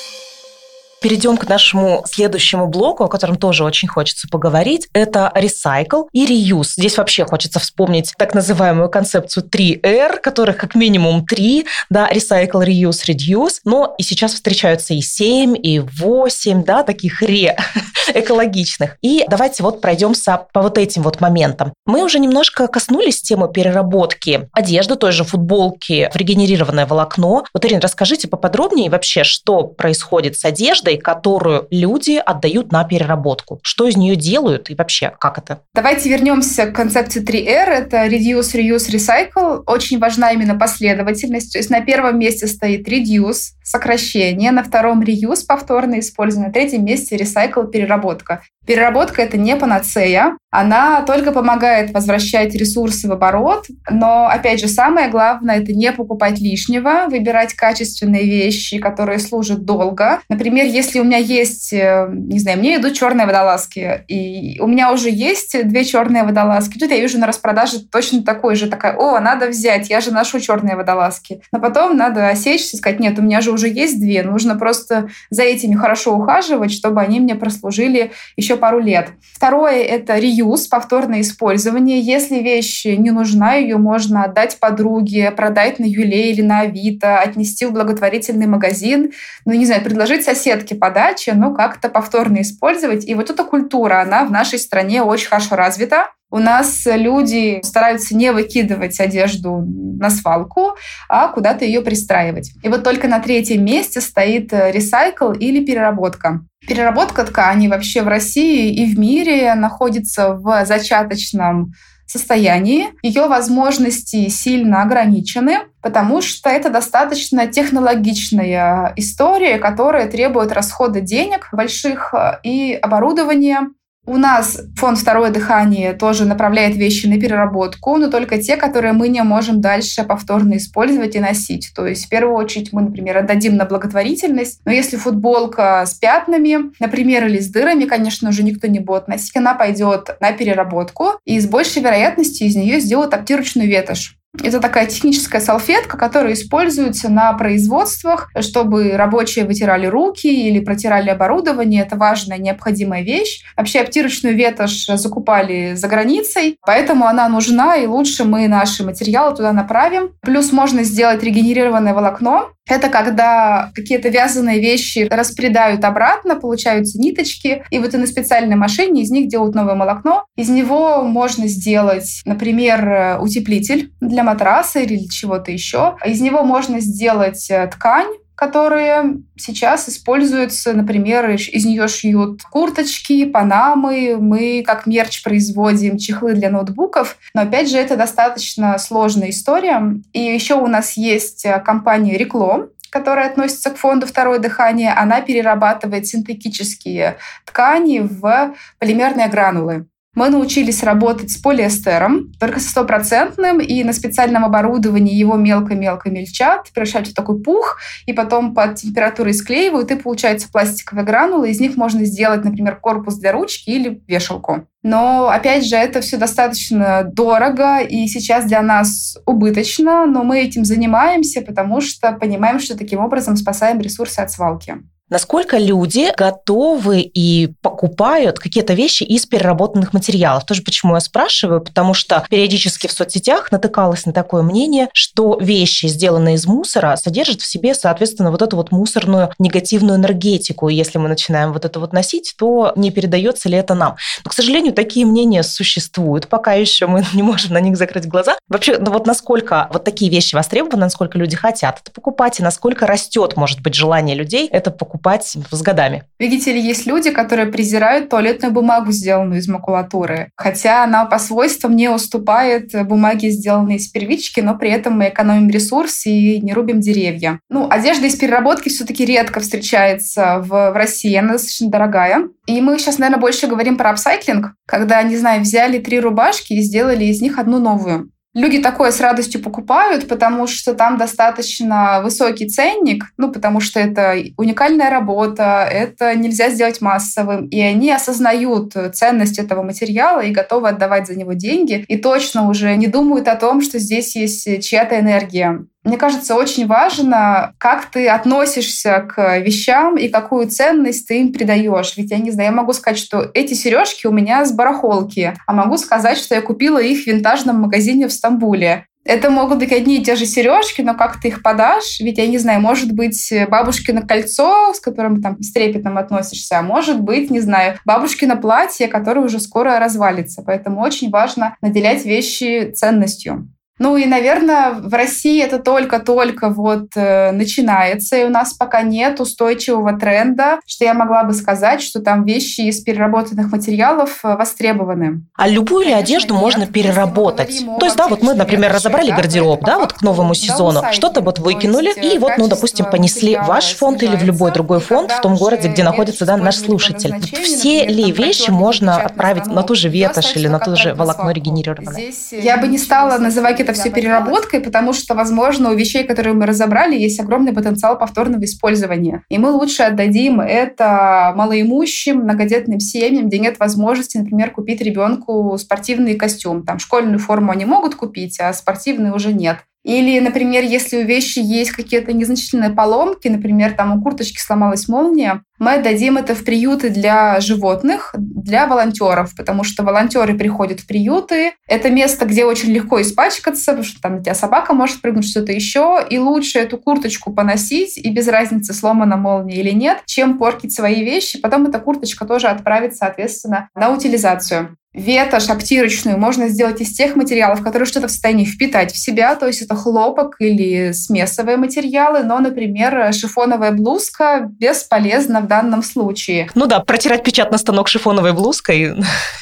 Перейдем 1.03 1.37
к 1.37 1.49
нашему 1.49 2.05
следующему 2.07 2.69
блоку, 2.69 3.03
о 3.03 3.09
котором 3.09 3.35
тоже 3.37 3.65
очень 3.65 3.89
хочется 3.89 4.29
поговорить. 4.29 4.87
Это 4.93 5.33
recycle 5.35 6.05
и 6.13 6.25
reuse. 6.25 6.75
Здесь 6.77 6.97
вообще 6.97 7.25
хочется 7.25 7.59
вспомнить 7.59 8.13
так 8.17 8.35
называемую 8.35 8.89
концепцию 8.89 9.45
3R, 9.49 10.21
которых 10.21 10.59
как 10.59 10.77
минимум 10.77 11.27
3, 11.27 11.67
да, 11.91 12.09
recycle, 12.09 12.65
reuse, 12.65 13.09
reduce. 13.09 13.55
Но 13.65 13.97
и 13.99 14.05
сейчас 14.05 14.35
встречаются 14.35 14.95
и 14.95 15.01
7, 15.01 15.57
и 15.61 15.81
8, 15.81 16.63
да, 16.63 16.85
таких 16.85 17.21
ре 17.21 17.57
экологичных. 18.15 18.97
И 19.03 19.25
давайте 19.29 19.65
вот 19.65 19.81
пройдемся 19.81 20.47
по 20.53 20.63
вот 20.63 20.79
этим 20.79 21.03
вот 21.03 21.21
моментам. 21.21 21.73
Мы 21.85 22.05
уже 22.05 22.21
немножко 22.21 22.69
коснулись 22.69 23.23
темы 23.23 23.51
переработки 23.53 24.49
одежды, 24.53 24.95
той 24.95 25.11
же 25.11 25.25
футболки 25.25 26.11
в 26.13 26.17
регенерированное 26.17 26.87
волокно. 26.87 27.45
Вот, 27.53 27.65
Ирина, 27.65 27.81
расскажите 27.81 28.29
поподробнее 28.29 28.89
вообще, 28.89 29.25
что 29.25 29.65
происходит 29.65 30.39
с 30.39 30.45
одеждой, 30.45 30.92
продукцией, 30.93 31.01
которую 31.01 31.67
люди 31.71 32.21
отдают 32.25 32.73
на 32.73 32.85
переработку. 32.85 33.61
Что 33.63 33.87
из 33.89 33.97
нее 33.97 34.17
делают 34.17 34.71
и 34.71 34.75
вообще 34.75 35.13
как 35.19 35.39
это? 35.39 35.61
Давайте 35.75 36.09
вернемся 36.09 36.67
к 36.67 36.75
концепции 36.75 37.23
3R. 37.23 37.69
Это 37.69 38.07
Reduce, 38.07 38.55
Reuse, 38.55 38.91
Recycle. 38.91 39.63
Очень 39.67 39.99
важна 39.99 40.33
именно 40.33 40.59
последовательность. 40.59 41.53
То 41.53 41.59
есть 41.59 41.71
на 41.71 41.81
первом 41.81 42.19
месте 42.19 42.47
стоит 42.47 42.89
Reduce, 42.89 43.53
сокращение, 43.65 44.53
на 44.53 44.63
втором 44.63 45.03
Reuse, 45.03 45.45
повторное 45.47 46.01
использование, 46.01 46.49
на 46.49 46.53
третьем 46.53 46.85
месте 46.85 47.17
Recycle, 47.17 47.71
переработка. 47.71 48.43
Переработка– 48.67 49.23
это 49.23 49.37
не 49.37 49.57
панацея, 49.57 50.37
она 50.53 51.01
только 51.03 51.33
помогает 51.33 51.95
возвращать 51.95 52.55
ресурсы 52.55 53.09
в 53.09 53.13
оборот, 53.13 53.67
но, 53.91 54.29
опять 54.29 54.61
же, 54.61 54.69
самое 54.69 55.09
главное– 55.09 55.57
это 55.63 55.73
не 55.73 55.91
покупать 55.93 56.39
лишнего, 56.39 57.07
выбирать 57.09 57.55
качественные 57.55 58.25
вещи, 58.25 58.79
которые 58.79 59.19
служат 59.19 59.65
долго. 59.65 60.21
Например, 60.29 60.67
если 60.67 61.01
у 61.01 61.05
меня 61.05 61.17
есть, 61.17 61.73
э, 61.73 62.07
не 62.13 62.39
знаю, 62.39 62.59
мне 62.59 62.77
идут 62.77 62.93
черные 62.93 63.27
водолазки, 63.27 64.05
и 64.09 64.61
у 64.61 64.67
меня 64.67 64.93
уже 64.93 65.09
есть 65.09 65.57
две 65.67 65.85
черные 65.85 66.23
водолазки, 66.23 66.79
тут 66.79 66.91
я 66.91 67.01
вижу 67.01 67.19
на 67.19 67.27
распродаже 67.27 67.81
точно 67.91 68.23
такой 68.23 68.55
же, 68.55 68.69
такая, 68.69 68.95
о, 68.99 69.19
надо 69.21 69.49
взять, 69.49 69.89
я 69.89 70.03
же 70.03 70.13
ношу 70.13 70.39
черные 70.39 70.77
водолазки. 70.77 71.41
Но 71.51 71.61
потом 71.61 71.97
надо 71.97 72.29
осечься 72.29 72.77
и 72.77 72.79
сказать, 72.79 73.01
нет, 73.01 73.19
у 73.19 73.23
меня 73.23 73.41
же 73.41 73.53
уже 73.53 73.71
есть 73.71 73.99
две, 73.99 74.23
нужно 74.23 74.55
просто 74.57 75.09
за 75.31 75.45
этими 75.45 75.75
хорошо 75.75 76.15
ухаживать, 76.15 76.73
чтобы 76.73 77.01
они 77.01 77.21
мне 77.21 77.37
прослужили 77.37 78.13
еще 78.37 78.52
еще 78.53 78.57
пару 78.61 78.79
лет. 78.79 79.11
Второе– 79.35 79.83
это 79.83 80.19
реюз, 80.19 80.67
повторное 80.67 81.21
использование. 81.21 82.01
Если 82.01 82.37
вещь 82.37 82.85
не 82.85 83.11
нужна, 83.11 83.55
ее 83.55 83.77
можно 83.77 84.25
отдать 84.25 84.59
подруге, 84.61 85.31
продать 85.31 85.79
на 85.79 85.85
Юле 85.85 86.31
или 86.31 86.43
на 86.43 86.61
Авито, 86.61 87.19
отнести 87.19 87.67
в 87.67 87.73
благотворительный 87.73 88.47
магазин, 88.47 89.13
ну, 89.45 89.53
не 89.53 89.67
знаю, 89.67 89.83
предложить 89.83 90.25
соседке 90.25 90.75
подачи, 90.75 91.31
но 91.31 91.55
как-то 91.55 91.89
повторно 91.89 92.43
использовать. 92.43 93.09
И 93.09 93.15
вот 93.15 93.31
эта 93.31 93.45
культура, 93.45 94.01
она 94.01 94.25
в 94.25 94.31
нашей 94.31 94.59
стране 94.59 95.03
очень 95.03 95.29
хорошо 95.29 95.57
развита. 95.57 96.11
У 96.33 96.39
нас 96.39 96.85
люди 96.87 97.61
стараются 97.63 98.17
не 98.17 98.33
выкидывать 98.33 98.99
одежду 98.99 99.63
на 99.67 100.09
свалку, 100.09 100.77
а 101.07 101.29
куда-то 101.29 101.67
ее 101.67 101.83
пристраивать. 101.83 102.53
И 102.63 102.69
вот 102.71 102.83
только 102.83 103.07
на 103.07 103.21
третьем 103.21 103.63
месте 103.63 104.01
стоит 104.01 104.51
ресайкл 104.51 105.33
или 105.33 105.63
переработка. 105.63 106.41
Переработка 106.67 107.25
тканей 107.25 107.69
вообще 107.69 108.01
в 108.01 108.09
России 108.09 108.73
и 108.73 108.95
в 108.95 108.99
мире 108.99 109.55
находится 109.55 110.33
в 110.33 110.65
зачаточном 110.65 111.73
состоянии. 112.07 112.89
Ее 113.03 113.27
возможности 113.27 114.29
сильно 114.29 114.83
ограничены, 114.83 115.59
потому 115.83 116.23
что 116.23 116.49
это 116.49 116.71
достаточно 116.71 117.47
технологичная 117.47 118.95
история, 118.97 119.59
которая 119.59 120.09
требует 120.09 120.53
расхода 120.53 121.03
денег 121.03 121.51
больших 121.53 122.15
и 122.43 122.73
оборудования. 122.81 123.69
У 124.05 124.17
нас 124.17 124.61
фонд 124.77 124.99
«Второе 124.99 125.31
дыхание» 125.31 125.93
тоже 125.93 126.25
направляет 126.25 126.75
вещи 126.75 127.07
на 127.07 127.21
переработку, 127.21 127.97
но 127.99 128.11
только 128.11 128.43
те, 128.43 128.57
которые 128.57 128.95
мы 128.95 129.07
не 129.07 129.23
можем 129.23 129.61
дальше 129.61 130.03
повторно 130.03 130.57
использовать 130.57 131.15
и 131.15 131.21
носить. 131.21 131.71
То 131.73 131.87
есть, 131.87 132.07
в 132.07 132.09
первую 132.09 132.35
очередь, 132.35 132.73
мы, 132.73 132.83
например, 132.83 133.19
отдадим 133.19 133.57
на 133.57 133.65
благотворительность, 133.65 134.61
но 134.65 134.73
если 134.73 134.97
футболка 134.97 135.85
с 135.87 135.95
пятнами, 135.95 136.73
например, 136.81 137.27
или 137.27 137.39
с 137.39 137.49
дырами, 137.49 137.85
конечно, 137.85 138.31
уже 138.31 138.43
никто 138.43 138.67
не 138.67 138.81
будет 138.81 139.07
носить, 139.07 139.37
она 139.37 139.55
пойдет 139.55 140.17
на 140.19 140.33
переработку, 140.33 141.11
и 141.25 141.39
с 141.39 141.47
большей 141.47 141.81
вероятностью 141.81 142.49
из 142.49 142.57
нее 142.57 142.81
сделают 142.81 143.15
обтирочную 143.15 143.69
ветошь. 143.69 144.19
Это 144.41 144.61
такая 144.61 144.87
техническая 144.87 145.43
салфетка, 145.43 145.99
которая 145.99 146.33
используется 146.33 147.11
на 147.11 147.33
производствах, 147.35 148.31
чтобы 148.41 148.93
рабочие 148.97 149.45
вытирали 149.45 149.87
руки 149.87 150.27
или 150.27 150.59
протирали 150.61 151.11
оборудование. 151.11 151.83
Это 151.83 151.97
важная, 151.97 152.39
необходимая 152.39 153.03
вещь. 153.03 153.43
Вообще 153.57 153.81
обтирочную 153.81 154.35
ветошь 154.35 154.87
закупали 154.87 155.75
за 155.75 155.87
границей, 155.87 156.57
поэтому 156.65 157.07
она 157.07 157.29
нужна, 157.29 157.77
и 157.77 157.87
лучше 157.87 158.25
мы 158.25 158.49
наши 158.49 158.85
материалы 158.85 159.37
туда 159.37 159.53
направим. 159.53 160.15
Плюс 160.23 160.51
можно 160.51 160.83
сделать 160.83 161.23
регенерированное 161.23 161.93
волокно, 161.93 162.53
это 162.69 162.89
когда 162.89 163.71
какие-то 163.75 164.09
вязаные 164.09 164.61
вещи 164.61 165.09
распредают 165.11 165.85
обратно, 165.85 166.37
получаются 166.37 166.99
ниточки, 166.99 167.65
и 167.71 167.79
вот 167.79 167.95
и 167.95 167.97
на 167.97 168.07
специальной 168.07 168.57
машине 168.57 169.03
из 169.03 169.11
них 169.11 169.29
делают 169.29 169.55
новое 169.55 169.75
волокно. 169.75 170.25
Из 170.37 170.49
него 170.49 171.03
можно 171.03 171.49
сделать, 171.49 172.23
например, 172.25 173.19
утеплитель 173.21 173.93
для 174.01 174.23
матраса 174.23 174.81
или 174.81 175.09
чего-то 175.09 175.51
еще. 175.51 175.97
Из 176.05 176.21
него 176.21 176.45
можно 176.45 176.81
сделать 176.81 177.51
э, 177.51 177.67
ткань, 177.67 178.13
которые 178.43 179.19
сейчас 179.37 179.89
используются, 179.89 180.73
например, 180.73 181.31
из 181.31 181.65
нее 181.65 181.87
шьют 181.87 182.43
курточки, 182.43 183.25
панамы, 183.25 184.17
мы 184.19 184.65
как 184.67 184.85
мерч 184.87 185.23
производим 185.23 185.97
чехлы 185.97 186.35
для 186.35 186.51
ноутбуков, 186.51 187.19
но 187.35 187.43
опять 187.43 187.71
же 187.71 187.77
это 187.77 187.97
достаточно 187.97 188.77
сложная 188.79 189.31
история. 189.31 189.95
И 190.13 190.19
еще 190.19 190.55
у 190.55 190.67
нас 190.67 190.97
есть 190.97 191.45
э, 191.45 191.61
компания 191.61 192.19
Реклом, 192.19 192.71
которая 192.91 193.31
относится 193.31 193.71
к 193.71 193.77
фонду 193.77 194.09
«Второе 194.09 194.41
дыхание», 194.41 194.93
она 194.93 195.21
перерабатывает 195.21 196.09
синтетические 196.09 197.19
ткани 197.45 198.01
в 198.01 198.57
полимерные 198.81 199.29
гранулы. 199.29 199.87
Мы 200.15 200.29
научились 200.29 200.83
работать 200.83 201.31
с 201.31 201.39
полиэстером, 201.39 202.33
только 202.39 202.61
со 202.61 202.69
стопроцентным, 202.69 203.61
и 203.61 203.83
на 203.83 203.95
специальном 203.95 204.45
оборудовании 204.45 205.15
его 205.15 205.37
мелко-мелко 205.37 206.11
мельчат, 206.11 206.71
превращают 206.75 207.09
в 207.09 207.15
такой 207.15 207.43
пух, 207.43 207.79
и 208.05 208.13
потом 208.13 208.55
под 208.55 208.75
температурой 208.75 209.33
склеивают, 209.33 209.91
и 209.91 209.97
получается 209.97 210.51
пластиковые 210.53 211.07
гранулы. 211.07 211.51
Из 211.51 211.61
них 211.61 211.79
можно 211.79 212.05
сделать, 212.05 212.45
например, 212.45 212.77
корпус 212.77 213.15
для 213.17 213.33
ручки 213.33 213.71
или 213.71 214.03
вешалку. 214.07 214.67
Но, 214.83 215.29
опять 215.29 215.65
же, 215.65 215.77
это 215.77 216.03
все 216.03 216.19
достаточно 216.19 217.05
дорого 217.05 217.79
и 217.79 218.07
сейчас 218.07 218.45
для 218.45 218.61
нас 218.61 219.17
убыточно, 219.25 220.05
но 220.07 220.25
мы 220.25 220.41
этим 220.41 220.67
занимаемся, 220.67 221.41
потому 221.41 221.81
что 221.81 222.13
понимаем, 222.13 222.61
что 222.61 222.77
таким 222.77 222.99
образом 222.99 223.37
спасаем 223.37 223.81
ресурсы 223.81 224.19
от 224.19 224.31
свалки 224.31 224.77
насколько 225.13 225.59
люди 225.59 226.13
готовы 226.17 227.03
и 227.03 227.53
покупают 227.61 228.39
какие-то 228.39 228.73
вещи 228.73 229.05
из 229.05 229.27
переработанных 229.27 229.93
материалов. 229.93 230.47
Тоже 230.47 230.63
почему 230.63 230.95
я 230.95 231.01
спрашиваю, 231.01 231.61
потому 231.61 231.95
что 231.95 232.25
периодически 232.31 232.87
в 232.87 232.93
соцсетях 232.93 233.53
натыкалась 233.53 234.07
на 234.07 234.13
такое 234.13 234.43
мнение, 234.43 234.89
что 234.95 235.39
вещи, 235.39 235.87
сделанные 235.87 236.37
из 236.37 236.47
мусора, 236.47 236.97
содержат 236.97 237.43
в 237.43 237.47
себе, 237.47 237.75
соответственно, 237.75 238.31
вот 238.31 238.43
эту 238.43 238.57
вот 238.57 238.73
мусорную 238.73 239.31
негативную 239.39 239.99
энергетику. 239.99 240.71
И 240.71 240.75
если 240.75 240.99
мы 240.99 241.09
начинаем 241.09 241.53
вот 241.53 241.67
это 241.67 241.79
вот 241.79 241.93
носить, 241.93 242.35
то 242.39 242.73
не 242.75 242.91
передается 242.91 243.51
ли 243.51 243.59
это 243.59 243.75
нам? 243.75 243.97
Но, 244.25 244.31
к 244.31 244.35
сожалению, 244.35 244.73
такие 244.73 245.05
мнения 245.05 245.43
существуют. 245.43 246.29
Пока 246.29 246.55
еще 246.55 246.87
мы 246.87 247.05
не 247.13 247.23
можем 247.23 247.53
на 247.53 247.61
них 247.61 247.77
закрыть 247.77 248.09
глаза. 248.09 248.37
Вообще, 248.49 248.79
ну 248.79 248.91
вот 248.91 249.07
насколько 249.07 249.69
вот 249.73 249.85
такие 249.85 250.11
вещи 250.11 250.35
востребованы, 250.35 250.81
насколько 250.81 251.19
люди 251.19 251.37
хотят 251.37 251.81
это 251.83 251.93
покупать, 251.93 252.41
и 252.41 252.43
насколько 252.43 252.87
растет, 252.87 253.37
может 253.37 253.61
быть, 253.61 253.75
желание 253.75 254.17
людей 254.17 254.49
это 254.49 254.71
покупать 254.71 255.02
покупать 255.03 255.37
с 255.51 255.63
годами. 255.63 256.05
Видите 256.19 256.53
ли, 256.53 256.61
есть 256.61 256.87
люди, 256.87 257.11
которые 257.11 257.47
презирают 257.47 258.09
туалетную 258.09 258.53
бумагу, 258.53 258.93
сделанную 258.93 259.41
из 259.41 259.49
макулатуры. 259.49 260.31
Хотя 260.37 260.85
она 260.85 261.05
по 261.05 261.19
свойствам 261.19 261.75
не 261.75 261.89
уступает 261.89 262.71
бумаге, 262.87 263.31
сделанной 263.31 263.77
из 263.77 263.89
первички, 263.89 264.41
но 264.41 264.57
при 264.57 264.71
этом 264.71 264.99
мы 264.99 265.09
экономим 265.09 265.51
ресурс 265.51 266.07
и 266.07 266.41
не 266.41 266.53
рубим 266.53 266.81
деревья. 266.81 267.41
Ну, 267.51 267.67
одежда 267.69 268.07
из 268.07 268.17
переработки 268.17 268.69
все-таки 268.69 269.05
редко 269.05 269.41
встречается 269.41 270.39
в, 270.39 270.49
в 270.49 270.77
России, 270.77 271.15
она 271.15 271.33
достаточно 271.33 271.71
дорогая. 271.71 272.29
И 272.47 272.61
мы 272.61 272.79
сейчас, 272.79 272.99
наверное, 272.99 273.21
больше 273.21 273.47
говорим 273.47 273.77
про 273.77 273.91
апсайклинг, 273.91 274.55
когда, 274.67 275.03
не 275.03 275.17
знаю, 275.17 275.43
взяли 275.43 275.79
три 275.79 276.01
рубашки 276.01 276.53
и 276.53 276.63
сделали 276.63 277.05
из 277.05 277.21
них 277.21 277.39
одну 277.39 277.59
новую. 277.59 278.11
Люди 278.35 278.63
такое 278.63 278.93
с 278.93 279.01
радостью 279.01 279.43
покупают, 279.43 280.09
потому 280.09 280.47
что 280.47 280.73
там 280.73 280.97
достаточно 280.97 282.01
высокий 282.03 282.49
ценник, 282.49 283.05
ну, 283.19 283.31
потому 283.31 283.61
что 283.61 283.79
это 283.79 284.17
уникальная 284.39 284.89
работа, 284.89 285.69
это 285.71 286.15
нельзя 286.15 286.49
сделать 286.49 286.81
массовым, 286.81 287.47
и 287.49 287.61
они 287.61 287.93
осознают 287.93 288.75
ценность 288.95 289.39
этого 289.39 289.63
материала 289.63 290.21
и 290.21 290.33
готовы 290.33 290.71
отдавать 290.71 291.07
за 291.07 291.15
него 291.15 291.35
деньги, 291.35 291.85
и 291.89 291.99
точно 291.99 292.49
уже 292.49 292.75
не 292.77 292.87
думают 292.87 293.29
о 293.29 293.37
том, 293.37 293.61
что 293.61 293.79
здесь 293.79 294.17
есть 294.17 294.63
чья-то 294.65 294.99
энергия. 294.99 295.67
Мне 295.85 295.97
кажется, 295.97 296.37
очень 296.37 296.67
важно, 296.69 297.55
как 297.59 297.87
ты 297.87 298.09
относишься 298.09 299.01
к 299.01 299.39
вещам 299.39 299.97
и 299.97 300.09
какую 300.09 300.49
ценность 300.49 301.09
ты 301.09 301.21
им 301.21 301.33
придаешь. 301.33 301.97
Ведь 301.97 302.13
я 302.13 302.19
не 302.19 302.31
знаю, 302.31 302.51
я 302.51 302.57
могу 302.57 302.73
сказать, 302.73 302.99
что 302.99 303.31
эти 303.35 303.55
сережки 303.55 304.07
у 304.07 304.13
меня 304.13 304.45
с 304.45 304.53
барахолки, 304.53 305.35
а 305.47 305.53
могу 305.53 305.77
сказать, 305.79 306.19
что 306.19 306.37
я 306.37 306.41
купила 306.41 306.79
их 306.79 307.03
в 307.03 307.07
винтажном 307.09 307.61
магазине 307.61 308.07
в 308.07 308.13
Стамбуле. 308.13 308.87
Это 309.05 309.31
могут 309.31 309.59
быть 309.59 309.73
одни 309.73 309.99
и 309.99 310.05
те 310.05 310.15
же 310.15 310.27
сережки, 310.27 310.81
но 310.81 310.95
как 310.95 311.21
ты 311.21 311.27
их 311.29 311.43
подашь? 311.43 311.99
Ведь, 311.99 312.19
я 312.19 312.29
не 312.29 312.39
знаю, 312.39 312.61
может 312.61 312.93
быть 312.93 313.33
бабушкино 313.49 314.03
кольцо, 314.03 314.73
с 314.73 314.79
которым 314.79 315.21
там 315.21 315.43
с 315.43 315.53
трепетом 315.53 315.99
относишься, 315.99 316.61
а 316.61 316.63
может 316.63 317.01
быть, 317.01 317.29
не 317.29 317.41
знаю, 317.41 317.79
бабушкино 317.85 318.37
платье, 318.37 318.87
которое 318.87 319.23
уже 319.23 319.41
скоро 319.41 319.81
развалится. 319.81 320.45
Поэтому 320.47 320.81
очень 320.81 321.11
важно 321.11 321.57
наделять 321.61 322.05
вещи 322.05 322.71
ценностью. 322.71 323.49
Ну 323.83 323.97
и, 323.97 324.07
наверное, 324.07 324.75
в 324.75 324.95
России 324.95 325.43
это 325.43 325.59
только-только 325.59 326.51
вот 326.51 326.91
э, 326.95 327.33
начинается, 327.33 328.17
и 328.17 328.23
у 328.23 328.29
нас 328.29 328.53
пока 328.53 328.83
нет 328.83 329.19
устойчивого 329.19 329.99
тренда, 329.99 330.61
что 330.69 330.85
я 330.85 330.95
могла 330.95 331.25
бы 331.25 331.33
сказать, 331.33 331.83
что 331.83 331.99
там 331.99 332.25
вещи 332.25 332.61
из 332.61 332.81
переработанных 332.81 333.51
материалов 333.51 334.21
э, 334.23 334.37
востребованы. 334.37 335.23
А 335.35 335.49
любую 335.49 335.87
ли 335.87 335.93
одежду 335.93 336.35
нет, 336.35 336.43
можно 336.43 336.67
переработать? 336.69 337.65
То 337.81 337.85
есть, 337.85 337.97
да, 337.97 338.07
вот 338.07 338.23
мы, 338.23 338.35
например, 338.35 338.73
разобрали 338.73 339.11
да, 339.11 339.17
гардероб, 339.17 339.65
да, 339.65 339.81
вот 339.81 339.95
к 339.95 340.03
новому 340.03 340.35
сезону, 340.35 340.85
что-то 340.93 341.21
вот 341.21 341.41
выкинули, 341.41 341.91
и 341.91 342.19
вот, 342.19 342.35
ну, 342.39 342.47
допустим, 342.47 342.85
понесли 342.85 343.37
ваш 343.37 343.75
фонд 343.75 344.01
или 344.05 344.15
в 344.15 344.23
любой 344.23 344.53
другой 344.53 344.79
фонд 344.79 345.11
в 345.11 345.21
том 345.21 345.35
городе, 345.35 345.67
где 345.67 345.83
находится 345.83 346.25
да, 346.25 346.37
наш 346.37 346.55
слушатель. 346.55 347.17
Все 347.43 347.85
ли 347.87 348.13
вещи 348.13 348.51
можно 348.51 348.99
отправить 348.99 349.47
на 349.47 349.65
ту 349.65 349.75
же 349.75 349.89
ветошь 349.89 350.37
или 350.37 350.47
на 350.47 350.61
то 350.61 350.77
же 350.77 350.95
волокно 350.95 351.33
регенерированное? 351.33 352.13
Я 352.31 352.59
бы 352.59 352.69
не 352.69 352.79
стала 352.79 353.19
называть 353.19 353.59
это 353.59 353.72
все 353.73 353.91
переработкой, 353.91 354.61
потому 354.61 354.93
что, 354.93 355.15
возможно, 355.15 355.71
у 355.71 355.75
вещей, 355.75 356.05
которые 356.05 356.35
мы 356.35 356.47
разобрали, 356.47 356.97
есть 356.99 357.21
огромный 357.21 357.53
потенциал 357.53 357.99
повторного 357.99 358.45
использования. 358.45 359.23
И 359.29 359.39
мы 359.39 359.51
лучше 359.51 359.83
отдадим 359.83 360.41
это 360.41 361.33
малоимущим, 361.37 362.21
многодетным 362.21 362.81
семьям, 362.81 363.29
где 363.29 363.39
нет 363.39 363.59
возможности, 363.59 364.19
например, 364.19 364.51
купить 364.51 364.81
ребенку 364.81 365.57
спортивный 365.59 366.15
костюм. 366.15 366.65
Там 366.65 366.79
школьную 366.79 367.19
форму 367.19 367.53
они 367.53 367.65
могут 367.65 367.95
купить, 367.95 368.39
а 368.41 368.53
спортивный 368.53 369.11
уже 369.11 369.33
нет. 369.33 369.59
Или, 369.85 370.21
например, 370.21 370.63
если 370.63 371.03
у 371.03 371.05
вещи 371.05 371.41
есть 371.41 371.73
какие-то 371.73 372.13
незначительные 372.13 372.71
поломки, 372.71 373.29
например, 373.29 373.73
там 373.73 373.99
у 373.99 374.03
курточки 374.03 374.39
сломалась 374.39 374.89
молния, 374.89 375.43
мы 375.59 375.75
отдадим 375.75 376.17
это 376.17 376.35
в 376.35 376.45
приюты 376.45 376.91
для 376.91 377.41
животных, 377.41 378.15
для 378.17 378.67
волонтеров, 378.67 379.35
потому 379.37 379.65
что 379.65 379.83
волонтеры 379.83 380.37
приходят 380.37 380.81
в 380.81 380.87
приюты. 380.87 381.53
Это 381.69 381.91
место, 381.91 382.27
где 382.27 382.45
очень 382.45 382.71
легко 382.71 383.01
испачкаться, 383.01 383.73
потому 383.73 383.85
что 383.85 384.01
там 384.01 384.17
у 384.17 384.23
тебя 384.23 384.35
собака 384.35 384.73
может 384.73 385.01
прыгнуть, 385.01 385.29
что-то 385.29 385.53
еще, 385.53 386.05
и 386.09 386.19
лучше 386.19 386.59
эту 386.59 386.79
курточку 386.79 387.33
поносить, 387.33 387.97
и 387.99 388.11
без 388.11 388.29
разницы, 388.29 388.75
сломана 388.75 389.17
молния 389.17 389.57
или 389.57 389.71
нет, 389.71 390.03
чем 390.07 390.39
портить 390.39 390.75
свои 390.75 391.05
вещи. 391.05 391.41
Потом 391.41 391.67
эта 391.67 391.79
курточка 391.79 392.25
тоже 392.25 392.49
отправится, 392.49 392.99
соответственно, 392.99 393.69
на 393.75 393.91
утилизацию. 393.91 394.77
Ветошь 394.95 395.49
обтирочную 395.49 396.19
можно 396.19 396.49
сделать 396.49 396.83
из 396.83 396.93
тех 396.93 397.17
материалов, 397.17 397.63
которые 397.63 397.87
что-то 397.87 398.09
в 398.09 398.11
состоянии 398.11 398.45
впитать 398.45 398.93
в 398.93 398.99
себя, 398.99 399.35
то 399.37 399.47
есть 399.47 399.63
это 399.63 399.75
хлопок 399.75 400.37
или 400.39 400.93
смесовые 400.93 401.57
материалы, 401.57 402.23
но, 402.23 402.39
например, 402.41 403.11
шифоновая 403.15 403.73
блузка 403.73 404.51
бесполезна 404.51 405.41
в 405.41 405.47
данном 405.47 405.83
случае. 405.83 406.51
Ну 406.55 406.67
да, 406.67 406.81
протирать 406.81 407.25
печатный 407.25 407.59
станок 407.59 407.89
шифоновой 407.89 408.35
блузкой, 408.35 408.95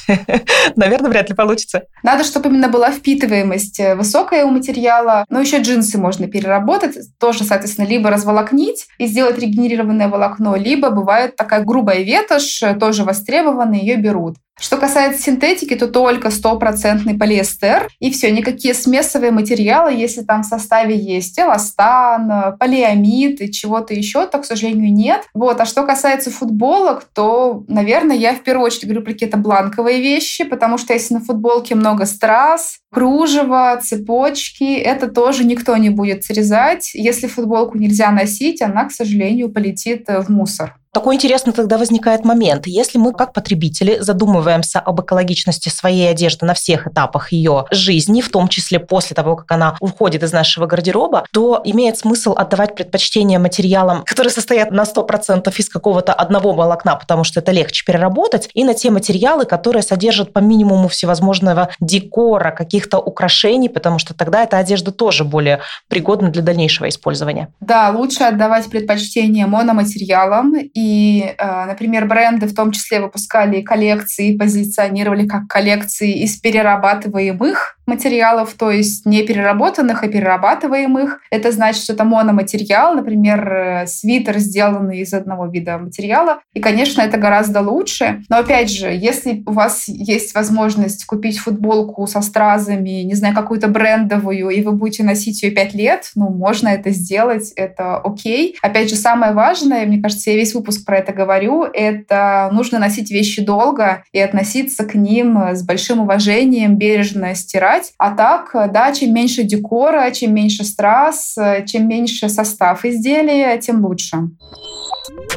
наверное, 0.77 1.09
вряд 1.09 1.27
ли 1.27 1.35
получится. 1.35 1.83
Надо, 2.01 2.23
чтобы 2.23 2.47
именно 2.47 2.69
была 2.69 2.91
впитываемость 2.91 3.81
э, 3.81 3.95
высокая 3.95 4.45
у 4.45 4.51
материала, 4.51 5.25
но 5.29 5.41
еще 5.41 5.59
джинсы 5.59 5.97
можно 5.97 6.27
переработать, 6.27 6.95
тоже, 7.19 7.43
соответственно, 7.43 7.87
либо 7.87 8.09
разволокнить 8.09 8.87
и 8.97 9.05
сделать 9.05 9.37
регенерированное 9.37 10.07
волокно, 10.07 10.55
либо 10.55 10.91
бывает 10.91 11.35
такая 11.35 11.61
грубая 11.61 12.03
ветошь, 12.03 12.63
э, 12.63 12.73
тоже 12.75 13.03
востребованная, 13.03 13.79
ее 13.79 13.97
берут. 13.97 14.37
Что 14.61 14.77
касается 14.77 15.23
синтетики, 15.23 15.75
то 15.75 15.87
только 15.87 16.29
стопроцентный 16.29 17.17
полиэстер, 17.17 17.89
и 17.99 18.11
все, 18.11 18.29
никакие 18.29 18.75
смесовые 18.75 19.31
материалы, 19.31 19.91
если 19.91 20.21
там 20.21 20.43
в 20.43 20.45
составе 20.45 20.95
есть 20.95 21.39
эластан, 21.39 22.55
полиамид 22.59 23.41
и 23.41 23.51
чего-то 23.51 23.95
еще, 23.95 24.27
то, 24.27 24.37
к 24.37 24.45
сожалению, 24.45 24.93
нет. 24.93 25.23
Вот. 25.33 25.59
А 25.59 25.65
что 25.65 25.83
касается 25.83 26.29
футболок, 26.29 27.05
то, 27.11 27.63
наверное, 27.67 28.15
я 28.15 28.35
в 28.35 28.43
первую 28.43 28.67
очередь 28.67 28.85
говорю 28.85 29.01
про 29.01 29.13
какие-то 29.13 29.37
бланковые 29.37 29.99
вещи, 29.99 30.43
потому 30.43 30.77
что 30.77 30.93
если 30.93 31.15
на 31.15 31.21
футболке 31.21 31.73
много 31.73 32.05
страз, 32.05 32.77
кружево, 32.91 33.79
цепочки, 33.81 34.75
это 34.75 35.07
тоже 35.07 35.43
никто 35.43 35.75
не 35.77 35.89
будет 35.89 36.23
срезать. 36.23 36.91
Если 36.93 37.25
футболку 37.25 37.79
нельзя 37.79 38.11
носить, 38.11 38.61
она, 38.61 38.85
к 38.85 38.91
сожалению, 38.91 39.51
полетит 39.51 40.05
в 40.07 40.29
мусор. 40.29 40.75
Такой 40.93 41.15
интересный 41.15 41.53
тогда 41.53 41.77
возникает 41.77 42.25
момент. 42.25 42.67
Если 42.67 42.97
мы 42.97 43.13
как 43.13 43.31
потребители 43.31 43.99
задумываемся 43.99 44.79
об 44.79 44.99
экологичности 44.99 45.69
своей 45.69 46.09
одежды 46.09 46.45
на 46.45 46.53
всех 46.53 46.85
этапах 46.85 47.31
ее 47.31 47.63
жизни, 47.71 48.19
в 48.19 48.27
том 48.27 48.49
числе 48.49 48.77
после 48.77 49.15
того, 49.15 49.37
как 49.37 49.49
она 49.53 49.77
уходит 49.79 50.21
из 50.23 50.33
нашего 50.33 50.65
гардероба, 50.65 51.25
то 51.31 51.61
имеет 51.63 51.97
смысл 51.97 52.33
отдавать 52.33 52.75
предпочтение 52.75 53.39
материалам, 53.39 54.03
которые 54.03 54.33
состоят 54.33 54.71
на 54.71 54.83
100% 54.83 55.53
из 55.57 55.69
какого-то 55.69 56.11
одного 56.11 56.51
волокна, 56.51 56.97
потому 56.97 57.23
что 57.23 57.39
это 57.39 57.53
легче 57.53 57.85
переработать, 57.85 58.49
и 58.53 58.65
на 58.65 58.73
те 58.73 58.89
материалы, 58.91 59.45
которые 59.45 59.83
содержат 59.83 60.33
по 60.33 60.39
минимуму 60.39 60.89
всевозможного 60.89 61.69
декора, 61.79 62.51
каких-то 62.51 62.97
украшений, 62.97 63.69
потому 63.69 63.97
что 63.97 64.13
тогда 64.13 64.43
эта 64.43 64.57
одежда 64.57 64.91
тоже 64.91 65.23
более 65.23 65.61
пригодна 65.87 66.31
для 66.31 66.41
дальнейшего 66.41 66.89
использования. 66.89 67.47
Да, 67.61 67.91
лучше 67.95 68.23
отдавать 68.23 68.69
предпочтение 68.69 69.45
мономатериалам 69.45 70.53
э, 70.81 71.65
например, 71.65 72.05
бренды 72.05 72.47
в 72.47 72.55
том 72.55 72.71
числе 72.71 72.99
выпускали 72.99 73.61
коллекции, 73.61 74.37
позиционировали 74.37 75.27
как 75.27 75.47
коллекции 75.47 76.21
из 76.23 76.37
перерабатываемых 76.37 77.77
материалов, 77.91 78.53
то 78.57 78.71
есть 78.71 79.05
не 79.05 79.23
переработанных, 79.23 80.03
а 80.03 80.07
перерабатываемых. 80.07 81.19
Это 81.31 81.51
значит, 81.51 81.83
что 81.83 81.93
это 81.93 82.03
мономатериал, 82.03 82.95
например, 82.95 83.53
э, 83.53 83.87
свитер, 83.87 84.39
сделанный 84.39 84.99
из 84.99 85.13
одного 85.13 85.45
вида 85.45 85.77
материала. 85.77 86.39
И, 86.53 86.59
конечно, 86.59 87.01
это 87.01 87.17
гораздо 87.17 87.61
лучше. 87.61 88.23
Но, 88.29 88.37
опять 88.37 88.71
же, 88.71 88.87
если 88.87 89.43
у 89.45 89.51
вас 89.51 89.87
есть 89.87 90.33
возможность 90.33 91.05
купить 91.05 91.37
футболку 91.37 92.07
со 92.07 92.21
стразами, 92.21 93.03
не 93.03 93.15
знаю, 93.15 93.35
какую-то 93.35 93.67
брендовую, 93.67 94.49
и 94.49 94.61
вы 94.61 94.71
будете 94.71 95.03
носить 95.03 95.43
ее 95.43 95.51
пять 95.51 95.73
лет, 95.73 96.11
ну, 96.15 96.29
можно 96.29 96.69
это 96.69 96.89
сделать, 96.89 97.51
это 97.55 97.97
окей. 97.97 98.57
Опять 98.61 98.89
же, 98.89 98.95
самое 98.95 99.33
важное, 99.33 99.85
мне 99.85 100.01
кажется, 100.01 100.31
я 100.31 100.37
весь 100.37 100.53
выпуск 100.53 100.71
выпуск 100.71 100.85
про 100.85 100.97
это 100.97 101.11
говорю, 101.11 101.63
это 101.63 102.49
нужно 102.51 102.79
носить 102.79 103.11
вещи 103.11 103.41
долго 103.41 104.03
и 104.11 104.19
относиться 104.19 104.85
к 104.85 104.95
ним 104.95 105.37
с 105.53 105.63
большим 105.63 106.01
уважением, 106.01 106.77
бережно 106.77 107.35
стирать. 107.35 107.80
А 107.97 108.15
так, 108.15 108.51
да, 108.71 108.91
чем 108.93 109.13
меньше 109.13 109.43
декора, 109.43 110.09
чем 110.11 110.33
меньше 110.33 110.63
страз, 110.63 111.35
чем 111.67 111.87
меньше 111.87 112.29
состав 112.29 112.85
изделия, 112.85 113.57
тем 113.57 113.85
лучше. 113.85 114.17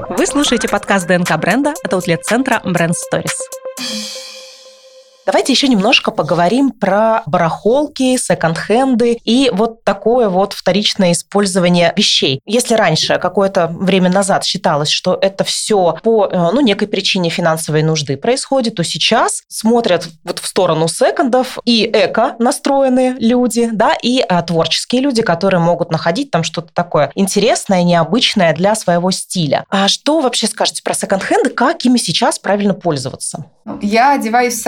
Вы 0.08 0.26
слушаете 0.26 0.68
подкаст 0.68 1.06
ДНК 1.06 1.36
бренда 1.38 1.74
от 1.82 1.92
аутлет-центра 1.92 2.60
Brand 2.64 2.92
Stories. 2.92 3.32
Давайте 5.26 5.52
еще 5.52 5.68
немножко 5.68 6.10
поговорим 6.10 6.70
про 6.70 7.22
барахолки, 7.26 8.16
секонд-хенды 8.18 9.18
и 9.24 9.50
вот 9.52 9.82
такое 9.82 10.28
вот 10.28 10.52
вторичное 10.52 11.12
использование 11.12 11.94
вещей. 11.96 12.40
Если 12.44 12.74
раньше, 12.74 13.18
какое-то 13.18 13.68
время 13.68 14.10
назад 14.10 14.44
считалось, 14.44 14.90
что 14.90 15.18
это 15.20 15.44
все 15.44 15.98
по 16.02 16.26
э, 16.26 16.50
ну, 16.52 16.60
некой 16.60 16.88
причине 16.88 17.30
финансовой 17.30 17.82
нужды 17.82 18.18
происходит, 18.18 18.74
то 18.74 18.84
сейчас 18.84 19.42
смотрят 19.48 20.08
вот 20.24 20.40
в 20.40 20.46
сторону 20.46 20.88
секондов 20.88 21.58
и 21.64 21.90
эко 21.90 22.36
настроенные 22.38 23.16
люди, 23.18 23.70
да, 23.72 23.94
и 24.02 24.20
а, 24.20 24.42
творческие 24.42 25.00
люди, 25.00 25.22
которые 25.22 25.60
могут 25.60 25.90
находить 25.90 26.30
там 26.30 26.42
что-то 26.42 26.68
такое 26.74 27.10
интересное, 27.14 27.82
необычное 27.82 28.54
для 28.54 28.74
своего 28.74 29.10
стиля. 29.10 29.64
А 29.70 29.88
что 29.88 30.20
вообще 30.20 30.46
скажете 30.46 30.82
про 30.82 30.92
секонд-хенды, 30.92 31.50
как 31.50 31.84
ими 31.86 31.96
сейчас 31.96 32.38
правильно 32.38 32.74
пользоваться? 32.74 33.46
Я 33.80 34.12
одеваюсь 34.12 34.54
в 34.54 34.62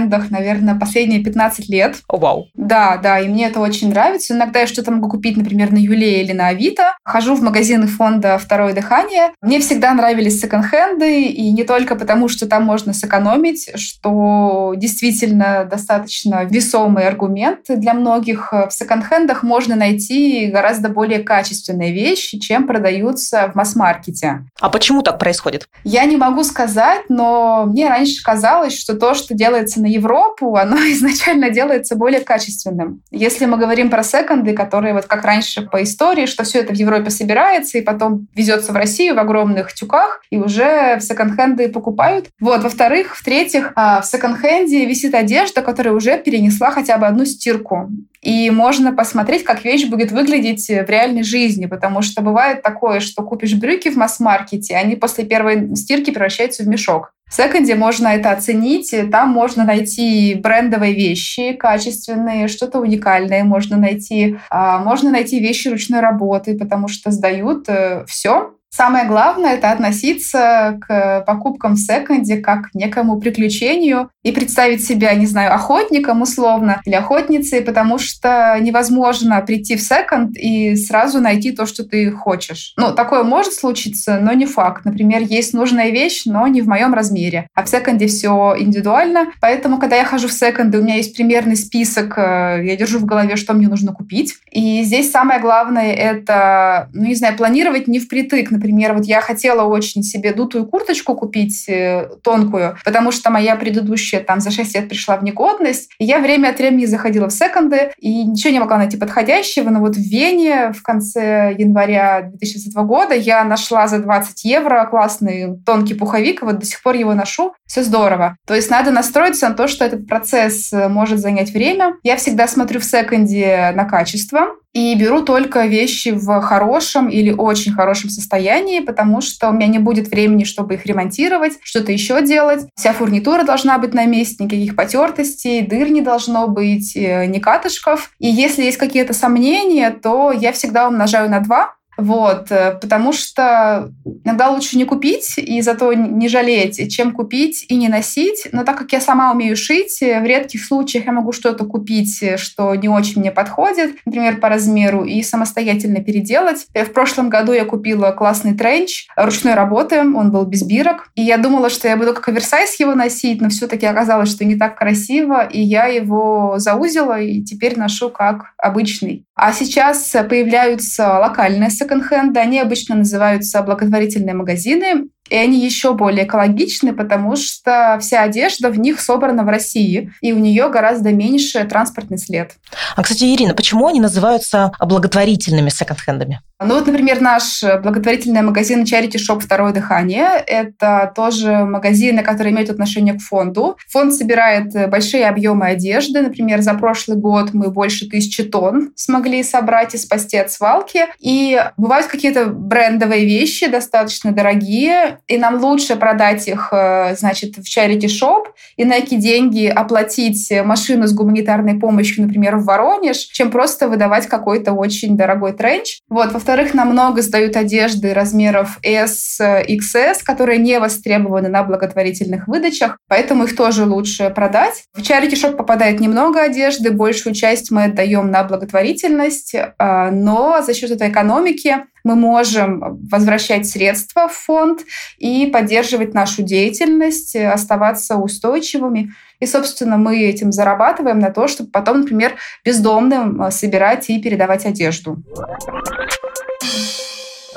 секонд-хендах, 0.00 0.30
наверное, 0.30 0.74
последние 0.74 1.22
15 1.22 1.68
лет. 1.68 1.96
О, 2.08 2.16
вау. 2.16 2.48
Да, 2.54 2.96
да, 2.96 3.20
и 3.20 3.28
мне 3.28 3.48
это 3.48 3.60
очень 3.60 3.90
нравится. 3.90 4.34
Иногда 4.34 4.60
я 4.60 4.66
что-то 4.66 4.90
могу 4.90 5.08
купить, 5.08 5.36
например, 5.36 5.72
на 5.72 5.78
Юле 5.78 6.22
или 6.22 6.32
на 6.32 6.48
Авито. 6.48 6.96
Хожу 7.04 7.34
в 7.34 7.42
магазины 7.42 7.86
фонда 7.86 8.38
«Второе 8.38 8.72
дыхание». 8.72 9.32
Мне 9.42 9.60
всегда 9.60 9.92
нравились 9.94 10.40
секонд-хенды, 10.40 11.24
и 11.24 11.50
не 11.52 11.64
только 11.64 11.96
потому, 11.96 12.28
что 12.28 12.46
там 12.46 12.64
можно 12.64 12.92
сэкономить, 12.92 13.70
что 13.76 14.74
действительно 14.76 15.66
достаточно 15.70 16.44
весомый 16.44 17.06
аргумент 17.06 17.60
для 17.68 17.94
многих. 17.94 18.52
В 18.52 18.70
секонд-хендах 18.70 19.42
можно 19.42 19.76
найти 19.76 20.46
гораздо 20.46 20.88
более 20.88 21.20
качественные 21.20 21.92
вещи, 21.92 22.38
чем 22.38 22.66
продаются 22.66 23.50
в 23.52 23.56
масс-маркете. 23.56 24.44
А 24.60 24.70
почему 24.70 25.02
так 25.02 25.18
происходит? 25.18 25.68
Я 25.84 26.04
не 26.04 26.16
могу 26.16 26.44
сказать, 26.44 27.02
но 27.08 27.64
мне 27.66 27.88
раньше 27.88 28.22
казалось, 28.22 28.78
что 28.78 28.94
то, 28.94 29.14
что 29.14 29.34
делается 29.34 29.80
на 29.80 29.86
Европу, 29.90 30.56
оно 30.56 30.76
изначально 30.92 31.50
делается 31.50 31.96
более 31.96 32.20
качественным. 32.20 33.02
Если 33.10 33.46
мы 33.46 33.56
говорим 33.56 33.90
про 33.90 34.02
секонды, 34.02 34.52
которые 34.52 34.94
вот 34.94 35.06
как 35.06 35.24
раньше 35.24 35.62
по 35.62 35.82
истории, 35.82 36.26
что 36.26 36.44
все 36.44 36.60
это 36.60 36.72
в 36.72 36.76
Европе 36.76 37.10
собирается 37.10 37.78
и 37.78 37.82
потом 37.82 38.28
везется 38.34 38.72
в 38.72 38.76
Россию 38.76 39.14
в 39.14 39.18
огромных 39.18 39.72
тюках, 39.72 40.22
и 40.30 40.38
уже 40.38 40.96
в 40.96 41.00
секонд-хенды 41.00 41.68
покупают. 41.68 42.28
Вот, 42.40 42.62
во-вторых, 42.62 43.16
в-третьих, 43.16 43.72
а, 43.74 44.00
в 44.00 44.06
секонд-хенде 44.06 44.86
висит 44.86 45.14
одежда, 45.14 45.62
которая 45.62 45.94
уже 45.94 46.18
перенесла 46.18 46.70
хотя 46.70 46.96
бы 46.98 47.06
одну 47.06 47.24
стирку. 47.24 47.90
И 48.22 48.50
можно 48.50 48.92
посмотреть, 48.92 49.44
как 49.44 49.64
вещь 49.64 49.86
будет 49.86 50.12
выглядеть 50.12 50.68
в 50.68 50.90
реальной 50.90 51.22
жизни, 51.22 51.66
потому 51.66 52.02
что 52.02 52.20
бывает 52.20 52.62
такое, 52.62 53.00
что 53.00 53.22
купишь 53.22 53.54
брюки 53.54 53.88
в 53.88 53.96
масс-маркете, 53.96 54.76
они 54.76 54.96
после 54.96 55.24
первой 55.24 55.74
стирки 55.74 56.10
превращаются 56.10 56.62
в 56.62 56.68
мешок. 56.68 57.12
В 57.30 57.34
секонде 57.34 57.76
можно 57.76 58.08
это 58.08 58.32
оценить, 58.32 58.92
там 59.12 59.30
можно 59.30 59.64
найти 59.64 60.34
брендовые 60.34 60.94
вещи, 60.94 61.52
качественные, 61.52 62.48
что-то 62.48 62.80
уникальное 62.80 63.44
можно 63.44 63.76
найти. 63.76 64.36
А, 64.50 64.80
можно 64.80 65.10
найти 65.10 65.38
вещи 65.38 65.68
ручной 65.68 66.00
работы, 66.00 66.58
потому 66.58 66.88
что 66.88 67.12
сдают 67.12 67.68
э, 67.68 68.04
все, 68.08 68.54
Самое 68.72 69.04
главное— 69.06 69.54
это 69.54 69.72
относиться 69.72 70.78
к 70.80 71.24
покупкам 71.26 71.74
в 71.74 71.78
секонде 71.78 72.36
как 72.36 72.70
к 72.70 72.74
некому 72.74 73.18
приключению 73.18 74.10
и 74.22 74.30
представить 74.30 74.84
себя, 74.84 75.12
не 75.14 75.26
знаю, 75.26 75.52
охотником 75.52 76.22
условно 76.22 76.80
или 76.84 76.94
охотницей, 76.94 77.62
потому 77.62 77.98
что 77.98 78.56
невозможно 78.60 79.40
прийти 79.40 79.76
в 79.76 79.82
секонд 79.82 80.36
и 80.36 80.76
сразу 80.76 81.20
найти 81.20 81.50
то, 81.50 81.66
что 81.66 81.84
ты 81.84 82.12
хочешь. 82.12 82.72
Ну, 82.76 82.92
такое 82.92 83.24
может 83.24 83.54
случиться, 83.54 84.20
но 84.20 84.32
не 84.34 84.46
факт. 84.46 84.84
Например, 84.84 85.20
есть 85.20 85.52
нужная 85.52 85.90
вещь, 85.90 86.22
но 86.26 86.46
не 86.46 86.62
в 86.62 86.68
моем 86.68 86.94
размере. 86.94 87.48
А 87.54 87.64
в 87.64 87.68
секонде 87.68 88.06
все 88.06 88.54
индивидуально. 88.56 89.32
Поэтому, 89.40 89.78
когда 89.78 89.96
я 89.96 90.04
хожу 90.04 90.28
в 90.28 90.32
секонды, 90.32 90.78
у 90.78 90.82
меня 90.82 90.94
есть 90.94 91.16
примерный 91.16 91.56
список, 91.56 92.16
э, 92.16 92.60
я 92.64 92.76
держу 92.76 93.00
в 93.00 93.04
голове, 93.04 93.34
что 93.34 93.52
мне 93.52 93.66
нужно 93.66 93.92
купить. 93.92 94.34
И 94.52 94.82
здесь 94.84 95.10
самое 95.10 95.40
главное— 95.40 95.92
это, 95.94 96.88
ну, 96.92 97.06
не 97.06 97.16
знаю, 97.16 97.36
планировать 97.36 97.88
не 97.88 97.98
впритык, 97.98 98.52
Например, 98.60 98.92
вот 98.92 99.06
я 99.06 99.22
хотела 99.22 99.62
очень 99.62 100.02
себе 100.02 100.34
дутую 100.34 100.66
курточку 100.66 101.14
купить 101.14 101.66
э, 101.66 102.10
тонкую, 102.22 102.76
потому 102.84 103.10
что 103.10 103.30
моя 103.30 103.56
предыдущая 103.56 104.20
там 104.20 104.40
за 104.40 104.50
6 104.50 104.74
лет 104.74 104.86
пришла 104.86 105.16
в 105.16 105.24
негодность. 105.24 105.90
И 105.98 106.04
я 106.04 106.18
время 106.18 106.50
от 106.50 106.58
времени 106.58 106.84
заходила 106.84 107.28
в 107.28 107.32
секонды 107.32 107.90
и 107.96 108.24
ничего 108.24 108.52
не 108.52 108.60
могла 108.60 108.76
найти 108.76 108.98
подходящего. 108.98 109.70
Но 109.70 109.80
вот 109.80 109.96
в 109.96 110.00
Вене 110.00 110.74
в 110.76 110.82
конце 110.82 111.54
января 111.56 112.20
2020 112.20 112.74
года 112.86 113.14
я 113.14 113.44
нашла 113.44 113.88
за 113.88 113.98
20 113.98 114.44
евро 114.44 114.86
классный 114.90 115.56
тонкий 115.64 115.94
пуховик, 115.94 116.42
и 116.42 116.44
вот 116.44 116.58
до 116.58 116.66
сих 116.66 116.82
пор 116.82 116.96
его 116.96 117.14
ношу. 117.14 117.54
Все 117.66 117.82
здорово. 117.82 118.36
То 118.46 118.54
есть 118.54 118.70
надо 118.70 118.90
настроиться 118.90 119.48
на 119.48 119.54
то, 119.54 119.68
что 119.68 119.86
этот 119.86 120.06
процесс 120.06 120.70
э, 120.70 120.88
может 120.88 121.18
занять 121.18 121.52
время. 121.52 121.94
Я 122.02 122.16
всегда 122.16 122.46
смотрю 122.46 122.80
в 122.80 122.84
секонде 122.84 123.72
на 123.74 123.86
качество 123.86 124.48
и 124.72 124.94
беру 124.94 125.22
только 125.22 125.66
вещи 125.66 126.10
в 126.10 126.40
хорошем 126.40 127.08
или 127.08 127.32
очень 127.32 127.72
хорошем 127.72 128.10
состоянии, 128.10 128.80
потому 128.80 129.20
что 129.20 129.48
у 129.48 129.52
меня 129.52 129.66
не 129.66 129.78
будет 129.78 130.08
времени, 130.08 130.44
чтобы 130.44 130.74
их 130.74 130.86
ремонтировать, 130.86 131.54
что-то 131.62 131.92
еще 131.92 132.24
делать. 132.24 132.66
Вся 132.76 132.92
фурнитура 132.92 133.42
должна 133.42 133.78
быть 133.78 133.94
на 133.94 134.06
месте, 134.06 134.44
никаких 134.44 134.76
потертостей, 134.76 135.62
дыр 135.62 135.90
не 135.90 136.02
должно 136.02 136.46
быть, 136.48 136.96
э, 136.96 137.26
ни 137.26 137.38
катышков. 137.38 138.10
И 138.18 138.28
если 138.28 138.62
есть 138.62 138.78
какие-то 138.78 139.12
сомнения, 139.12 139.90
то 139.90 140.32
я 140.32 140.52
всегда 140.52 140.88
умножаю 140.88 141.30
на 141.30 141.40
два, 141.40 141.74
вот, 142.00 142.50
э, 142.50 142.78
потому 142.80 143.12
что 143.12 143.92
иногда 144.24 144.50
лучше 144.50 144.76
не 144.76 144.84
купить 144.84 145.34
и 145.36 145.60
зато 145.60 145.92
не 145.92 146.28
жалеть, 146.28 146.92
чем 146.92 147.12
купить 147.12 147.66
и 147.68 147.76
не 147.76 147.88
носить. 147.88 148.48
Но 148.52 148.64
так 148.64 148.78
как 148.78 148.92
я 148.92 149.00
сама 149.00 149.32
умею 149.32 149.56
шить, 149.56 150.00
э, 150.02 150.20
в 150.20 150.24
редких 150.24 150.64
случаях 150.64 151.06
я 151.06 151.12
могу 151.12 151.32
что-то 151.32 151.64
купить, 151.64 152.22
э, 152.22 152.36
что 152.38 152.74
не 152.74 152.88
очень 152.88 153.20
мне 153.20 153.30
подходит, 153.30 153.96
например, 154.06 154.38
по 154.40 154.48
размеру, 154.48 155.04
и 155.04 155.22
самостоятельно 155.22 156.02
переделать. 156.02 156.66
В 156.74 156.92
прошлом 156.92 157.28
году 157.28 157.52
я 157.52 157.64
купила 157.64 158.12
классный 158.12 158.54
тренч 158.54 159.06
ручной 159.16 159.54
работы, 159.54 160.00
он 160.00 160.30
был 160.30 160.46
без 160.46 160.62
бирок. 160.62 161.10
И 161.14 161.22
я 161.22 161.36
думала, 161.36 161.70
что 161.70 161.88
я 161.88 161.96
буду 161.96 162.14
как 162.14 162.28
оверсайз 162.28 162.80
его 162.80 162.94
носить, 162.94 163.40
но 163.40 163.50
все-таки 163.50 163.86
оказалось, 163.86 164.30
что 164.30 164.44
не 164.44 164.56
так 164.56 164.78
красиво, 164.78 165.44
и 165.44 165.60
я 165.60 165.86
его 165.86 166.54
заузила, 166.56 167.20
и 167.20 167.42
теперь 167.42 167.78
ношу 167.78 168.08
как 168.08 168.54
обычный. 168.56 169.26
А 169.42 169.54
сейчас 169.54 170.14
появляются 170.28 171.18
локальные 171.18 171.70
секонд-хенды, 171.70 172.38
они 172.38 172.60
обычно 172.60 172.96
называются 172.96 173.62
благотворительные 173.62 174.34
магазины, 174.34 175.08
и 175.30 175.36
они 175.36 175.64
еще 175.64 175.94
более 175.94 176.26
экологичны, 176.26 176.92
потому 176.92 177.36
что 177.36 177.98
вся 178.02 178.22
одежда 178.22 178.68
в 178.68 178.78
них 178.78 179.00
собрана 179.00 179.44
в 179.44 179.48
России, 179.48 180.12
и 180.20 180.32
у 180.32 180.38
нее 180.38 180.68
гораздо 180.68 181.12
меньше 181.12 181.64
транспортный 181.64 182.18
след. 182.18 182.52
А, 182.96 183.02
кстати, 183.02 183.24
Ирина, 183.24 183.54
почему 183.54 183.86
они 183.86 184.00
называются 184.00 184.72
благотворительными 184.80 185.70
секонд-хендами? 185.70 186.40
Ну 186.62 186.74
вот, 186.74 186.86
например, 186.86 187.20
наш 187.20 187.62
благотворительный 187.62 188.42
магазин 188.42 188.82
Charity 188.82 189.16
Shop 189.16 189.40
«Второе 189.40 189.72
дыхание»— 189.72 190.28
это 190.46 191.10
тоже 191.14 191.64
магазины, 191.64 192.22
которые 192.22 192.52
имеют 192.52 192.68
отношение 192.68 193.14
к 193.14 193.20
фонду. 193.20 193.78
Фонд 193.88 194.12
собирает 194.12 194.90
большие 194.90 195.26
объемы 195.28 195.66
одежды. 195.66 196.20
Например, 196.20 196.60
за 196.60 196.74
прошлый 196.74 197.16
год 197.16 197.54
мы 197.54 197.70
больше 197.70 198.08
тысячи 198.08 198.42
тонн 198.42 198.90
смогли 198.96 199.29
собрать 199.42 199.94
и 199.94 199.98
спасти 199.98 200.36
от 200.36 200.50
свалки. 200.50 201.06
И 201.18 201.60
бывают 201.76 202.06
какие-то 202.06 202.46
брендовые 202.46 203.24
вещи, 203.24 203.66
достаточно 203.66 204.32
дорогие, 204.32 205.18
и 205.26 205.38
нам 205.38 205.62
лучше 205.62 205.96
продать 205.96 206.48
их, 206.48 206.68
э, 206.72 207.14
значит, 207.16 207.56
в 207.56 207.64
shop 207.64 208.44
и 208.76 208.84
на 208.84 208.94
эти 208.94 209.14
деньги 209.14 209.66
оплатить 209.66 210.50
машину 210.64 211.06
с 211.06 211.12
гуманитарной 211.12 211.78
помощью, 211.78 212.24
например, 212.24 212.56
в 212.56 212.64
Воронеж, 212.64 213.16
чем 213.16 213.50
просто 213.50 213.88
выдавать 213.88 214.26
какой-то 214.26 214.72
очень 214.72 215.16
дорогой 215.16 215.52
тренч. 215.52 216.00
Вот. 216.08 216.32
Во-вторых, 216.32 216.74
нам 216.74 216.90
много 216.90 217.22
сдают 217.22 217.56
одежды 217.56 218.14
размеров 218.14 218.78
S, 218.82 219.40
XS, 219.40 220.18
которые 220.24 220.58
не 220.58 220.78
востребованы 220.78 221.48
на 221.48 221.62
благотворительных 221.62 222.48
выдачах, 222.48 222.98
поэтому 223.08 223.44
их 223.44 223.56
тоже 223.56 223.84
лучше 223.84 224.30
продать. 224.30 224.84
В 224.94 225.00
shop 225.00 225.56
попадает 225.56 226.00
немного 226.00 226.40
одежды, 226.40 226.90
большую 226.90 227.34
часть 227.34 227.70
мы 227.70 227.84
отдаем 227.84 228.30
на 228.30 228.44
благотворительность, 228.44 229.19
э, 229.28 230.10
но 230.10 230.62
за 230.62 230.74
счет 230.74 230.90
этой 230.90 231.10
экономики 231.10 231.76
мы 232.04 232.16
можем 232.16 232.98
возвращать 233.10 233.66
средства 233.66 234.28
в 234.28 234.32
фонд 234.32 234.80
и 235.18 235.46
поддерживать 235.46 236.14
нашу 236.14 236.42
деятельность, 236.42 237.36
оставаться 237.36 238.16
устойчивыми. 238.16 239.12
И, 239.38 239.46
собственно, 239.46 239.96
мы 239.96 240.22
этим 240.22 240.52
зарабатываем 240.52 241.18
на 241.18 241.30
то, 241.30 241.48
чтобы 241.48 241.70
потом, 241.70 242.00
например, 242.00 242.36
бездомным 242.64 243.50
собирать 243.50 244.08
и 244.10 244.20
передавать 244.20 244.66
одежду. 244.66 245.22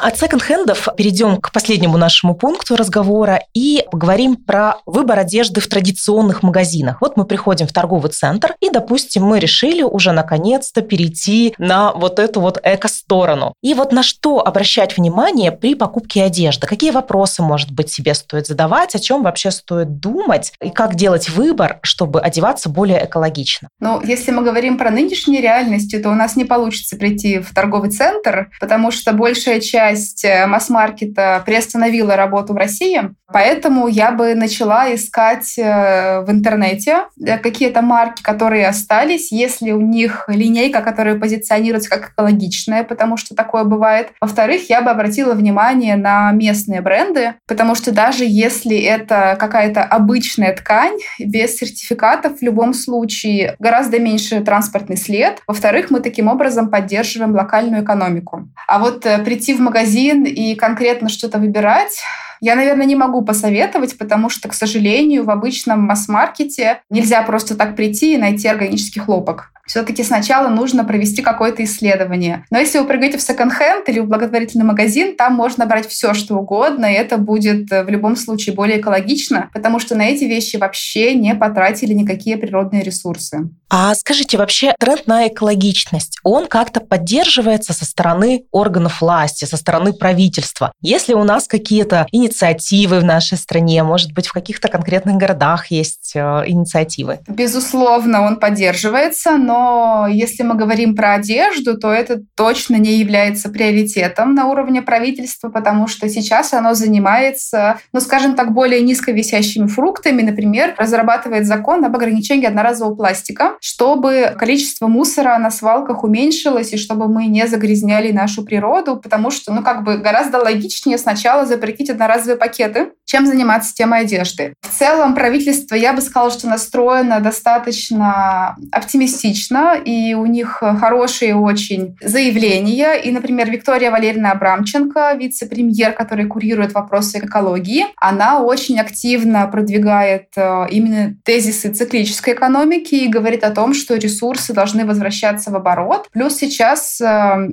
От 0.03 0.17
секонд-хендов 0.17 0.89
перейдем 0.97 1.37
к 1.37 1.53
последнему 1.53 1.97
нашему 1.97 2.35
пункту 2.35 2.75
разговора 2.75 3.41
и 3.53 3.85
поговорим 3.89 4.35
про 4.35 4.75
выбор 4.85 5.19
одежды 5.19 5.61
в 5.61 5.67
традиционных 5.67 6.43
магазинах. 6.43 6.97
Вот 6.99 7.15
мы 7.15 7.23
приходим 7.23 7.67
в 7.67 7.71
торговый 7.71 8.11
центр, 8.11 8.53
и, 8.59 8.69
допустим, 8.69 9.23
мы 9.23 9.39
решили 9.39 9.81
уже 9.81 10.11
наконец-то 10.11 10.81
перейти 10.81 11.55
на 11.57 11.93
вот 11.93 12.19
эту 12.19 12.41
вот 12.41 12.59
эко-сторону. 12.61 13.53
И 13.61 13.73
вот 13.73 13.93
на 13.93 14.03
что 14.03 14.45
обращать 14.45 14.97
внимание 14.97 15.53
при 15.53 15.73
покупке 15.73 16.23
одежды? 16.23 16.67
Какие 16.67 16.91
вопросы, 16.91 17.41
может 17.41 17.71
быть, 17.71 17.89
себе 17.89 18.13
стоит 18.13 18.45
задавать, 18.45 18.95
о 18.95 18.99
чем 18.99 19.23
вообще 19.23 19.51
стоит 19.51 20.01
думать, 20.01 20.51
и 20.61 20.69
как 20.69 20.95
делать 20.95 21.29
выбор, 21.29 21.79
чтобы 21.81 22.19
одеваться 22.19 22.67
более 22.67 23.05
экологично? 23.05 23.69
Ну, 23.79 24.01
если 24.01 24.31
мы 24.31 24.43
говорим 24.43 24.77
про 24.77 24.91
нынешние 24.91 25.41
реальности, 25.41 25.97
то 25.97 26.09
у 26.09 26.13
нас 26.13 26.35
не 26.35 26.43
получится 26.43 26.97
прийти 26.97 27.39
в 27.39 27.53
торговый 27.53 27.89
центр, 27.89 28.49
потому 28.59 28.91
что 28.91 29.13
большая 29.13 29.61
часть 29.61 29.92
э, 30.23 30.45
масс-маркета 30.47 31.41
приостановила 31.45 32.15
работу 32.15 32.53
в 32.53 32.57
России. 32.57 33.01
Поэтому 33.33 33.87
я 33.87 34.11
бы 34.11 34.35
начала 34.35 34.93
искать 34.93 35.57
э, 35.57 36.21
в 36.21 36.31
интернете 36.31 37.05
э, 37.19 37.37
какие-то 37.39 37.81
марки, 37.81 38.21
которые 38.21 38.67
остались, 38.67 39.31
если 39.31 39.71
у 39.71 39.81
них 39.81 40.25
линейка, 40.27 40.81
которая 40.81 41.15
позиционируется 41.15 41.89
как 41.89 42.11
экологичная, 42.11 42.83
потому 42.83 43.17
что 43.17 43.35
такое 43.35 43.63
бывает. 43.63 44.09
Во-вторых, 44.21 44.69
я 44.69 44.81
бы 44.81 44.91
обратила 44.91 45.33
внимание 45.33 45.95
на 45.95 46.31
местные 46.31 46.81
бренды, 46.81 47.33
потому 47.47 47.73
что 47.73 47.91
даже 47.91 48.23
если 48.25 48.77
это 48.77 49.35
какая-то 49.39 49.83
обычная 49.83 50.55
ткань, 50.55 50.99
без 51.19 51.55
сертификатов 51.55 52.37
в 52.37 52.41
любом 52.43 52.73
случае 52.73 53.55
гораздо 53.57 53.99
меньше 53.99 54.41
транспортный 54.41 54.97
след. 54.97 55.39
Во-вторых, 55.47 55.89
мы 55.89 56.01
таким 56.01 56.27
образом 56.27 56.69
поддерживаем 56.69 57.33
локальную 57.33 57.83
экономику. 57.83 58.47
А 58.67 58.77
вот 58.77 59.01
прийти 59.25 59.55
в 59.55 59.59
магазин 59.59 59.82
и 60.25 60.55
конкретно 60.55 61.09
что-то 61.09 61.37
выбирать, 61.37 62.01
я, 62.43 62.55
наверное, 62.55 62.85
не 62.85 62.97
могу 62.97 63.23
посоветовать, 63.23 63.97
потому 63.97 64.29
что, 64.29 64.49
к 64.49 64.53
сожалению, 64.53 65.23
в 65.23 65.29
обычном 65.29 65.79
масс-маркете 65.79 66.81
нельзя 66.89 67.21
просто 67.23 67.55
так 67.55 67.77
прийти 67.77 68.15
и 68.15 68.17
найти 68.17 68.49
органический 68.49 69.01
хлопок 69.01 69.53
все-таки 69.65 70.03
сначала 70.03 70.49
нужно 70.49 70.83
провести 70.83 71.21
какое-то 71.21 71.63
исследование. 71.63 72.45
Но 72.51 72.59
если 72.59 72.79
вы 72.79 72.85
прыгаете 72.85 73.17
в 73.17 73.21
секонд-хенд 73.21 73.87
или 73.87 73.99
в 73.99 74.07
благотворительный 74.07 74.65
магазин, 74.65 75.15
там 75.15 75.33
можно 75.33 75.65
брать 75.65 75.87
все, 75.87 76.13
что 76.13 76.35
угодно, 76.35 76.85
и 76.85 76.95
это 76.95 77.17
будет 77.17 77.71
э, 77.71 77.83
в 77.83 77.89
любом 77.89 78.15
случае 78.15 78.55
более 78.55 78.81
экологично, 78.81 79.49
потому 79.53 79.79
что 79.79 79.95
на 79.95 80.03
эти 80.03 80.25
вещи 80.25 80.57
вообще 80.57 81.15
не 81.15 81.33
потратили 81.33 81.93
никакие 81.93 82.37
природные 82.37 82.83
ресурсы. 82.83 83.49
А 83.69 83.95
скажите, 83.95 84.37
вообще 84.37 84.75
тренд 84.79 85.07
на 85.07 85.27
экологичность, 85.27 86.19
он 86.23 86.47
как-то 86.47 86.79
поддерживается 86.79 87.73
со 87.73 87.85
стороны 87.85 88.45
органов 88.51 89.01
власти, 89.01 89.45
со 89.45 89.57
стороны 89.57 89.93
правительства? 89.93 90.73
Если 90.81 91.13
у 91.13 91.23
нас 91.23 91.47
какие-то 91.47 92.05
инициативы 92.11 92.32
в 92.41 93.03
нашей 93.03 93.37
стране, 93.37 93.83
может 93.83 94.13
быть, 94.13 94.27
в 94.27 94.33
каких-то 94.33 94.67
конкретных 94.67 95.15
городах 95.15 95.67
есть 95.67 96.13
э, 96.15 96.19
инициативы? 96.47 97.19
Безусловно, 97.27 98.23
он 98.23 98.37
поддерживается, 98.37 99.37
но 99.37 100.07
если 100.09 100.43
мы 100.43 100.55
говорим 100.55 100.95
про 100.95 101.13
одежду, 101.13 101.77
то 101.77 101.91
это 101.91 102.21
точно 102.35 102.75
не 102.75 102.93
является 102.97 103.49
приоритетом 103.49 104.35
на 104.35 104.47
уровне 104.47 104.81
правительства, 104.81 105.49
потому 105.49 105.87
что 105.87 106.09
сейчас 106.09 106.53
оно 106.53 106.73
занимается, 106.73 107.79
ну, 107.93 107.99
скажем 107.99 108.35
так, 108.35 108.53
более 108.53 108.81
низковисящими 108.81 109.67
фруктами. 109.67 110.21
Например, 110.21 110.75
разрабатывает 110.77 111.45
закон 111.45 111.83
об 111.85 111.95
ограничении 111.95 112.47
одноразового 112.47 112.95
пластика, 112.95 113.57
чтобы 113.59 114.33
количество 114.37 114.87
мусора 114.87 115.37
на 115.37 115.51
свалках 115.51 116.03
уменьшилось 116.03 116.73
и 116.73 116.77
чтобы 116.77 117.07
мы 117.07 117.25
не 117.25 117.47
загрязняли 117.47 118.11
нашу 118.11 118.43
природу, 118.43 118.97
потому 118.97 119.31
что, 119.31 119.53
ну, 119.53 119.63
как 119.63 119.83
бы 119.83 119.97
гораздо 119.97 120.39
логичнее 120.39 120.97
сначала 120.97 121.45
запретить 121.45 121.89
одноразовые 122.23 122.37
пакеты, 122.37 122.91
чем 123.05 123.27
заниматься 123.27 123.73
темой 123.75 124.01
одежды. 124.01 124.53
В 124.61 124.69
целом 124.69 125.13
правительство, 125.13 125.75
я 125.75 125.93
бы 125.93 126.01
сказала, 126.01 126.31
что 126.31 126.47
настроено 126.47 127.19
достаточно 127.19 128.55
оптимистично, 128.71 129.75
и 129.75 130.13
у 130.13 130.25
них 130.25 130.63
хорошие 130.79 131.35
очень 131.35 131.95
заявления. 132.01 132.95
И, 132.95 133.11
например, 133.11 133.51
Виктория 133.51 133.91
Валерьевна 133.91 134.31
Абрамченко, 134.31 135.15
вице-премьер, 135.19 135.93
который 135.93 136.25
курирует 136.25 136.73
вопросы 136.73 137.19
экологии, 137.19 137.85
она 137.97 138.39
очень 138.41 138.79
активно 138.79 139.45
продвигает 139.47 140.29
э, 140.35 140.67
именно 140.71 141.15
тезисы 141.23 141.71
циклической 141.73 142.33
экономики 142.33 142.95
и 142.95 143.07
говорит 143.07 143.43
о 143.43 143.51
том, 143.51 143.73
что 143.73 143.95
ресурсы 143.95 144.53
должны 144.53 144.85
возвращаться 144.85 145.51
в 145.51 145.55
оборот. 145.55 146.07
Плюс 146.13 146.35
сейчас 146.37 146.99
э, 147.01 147.05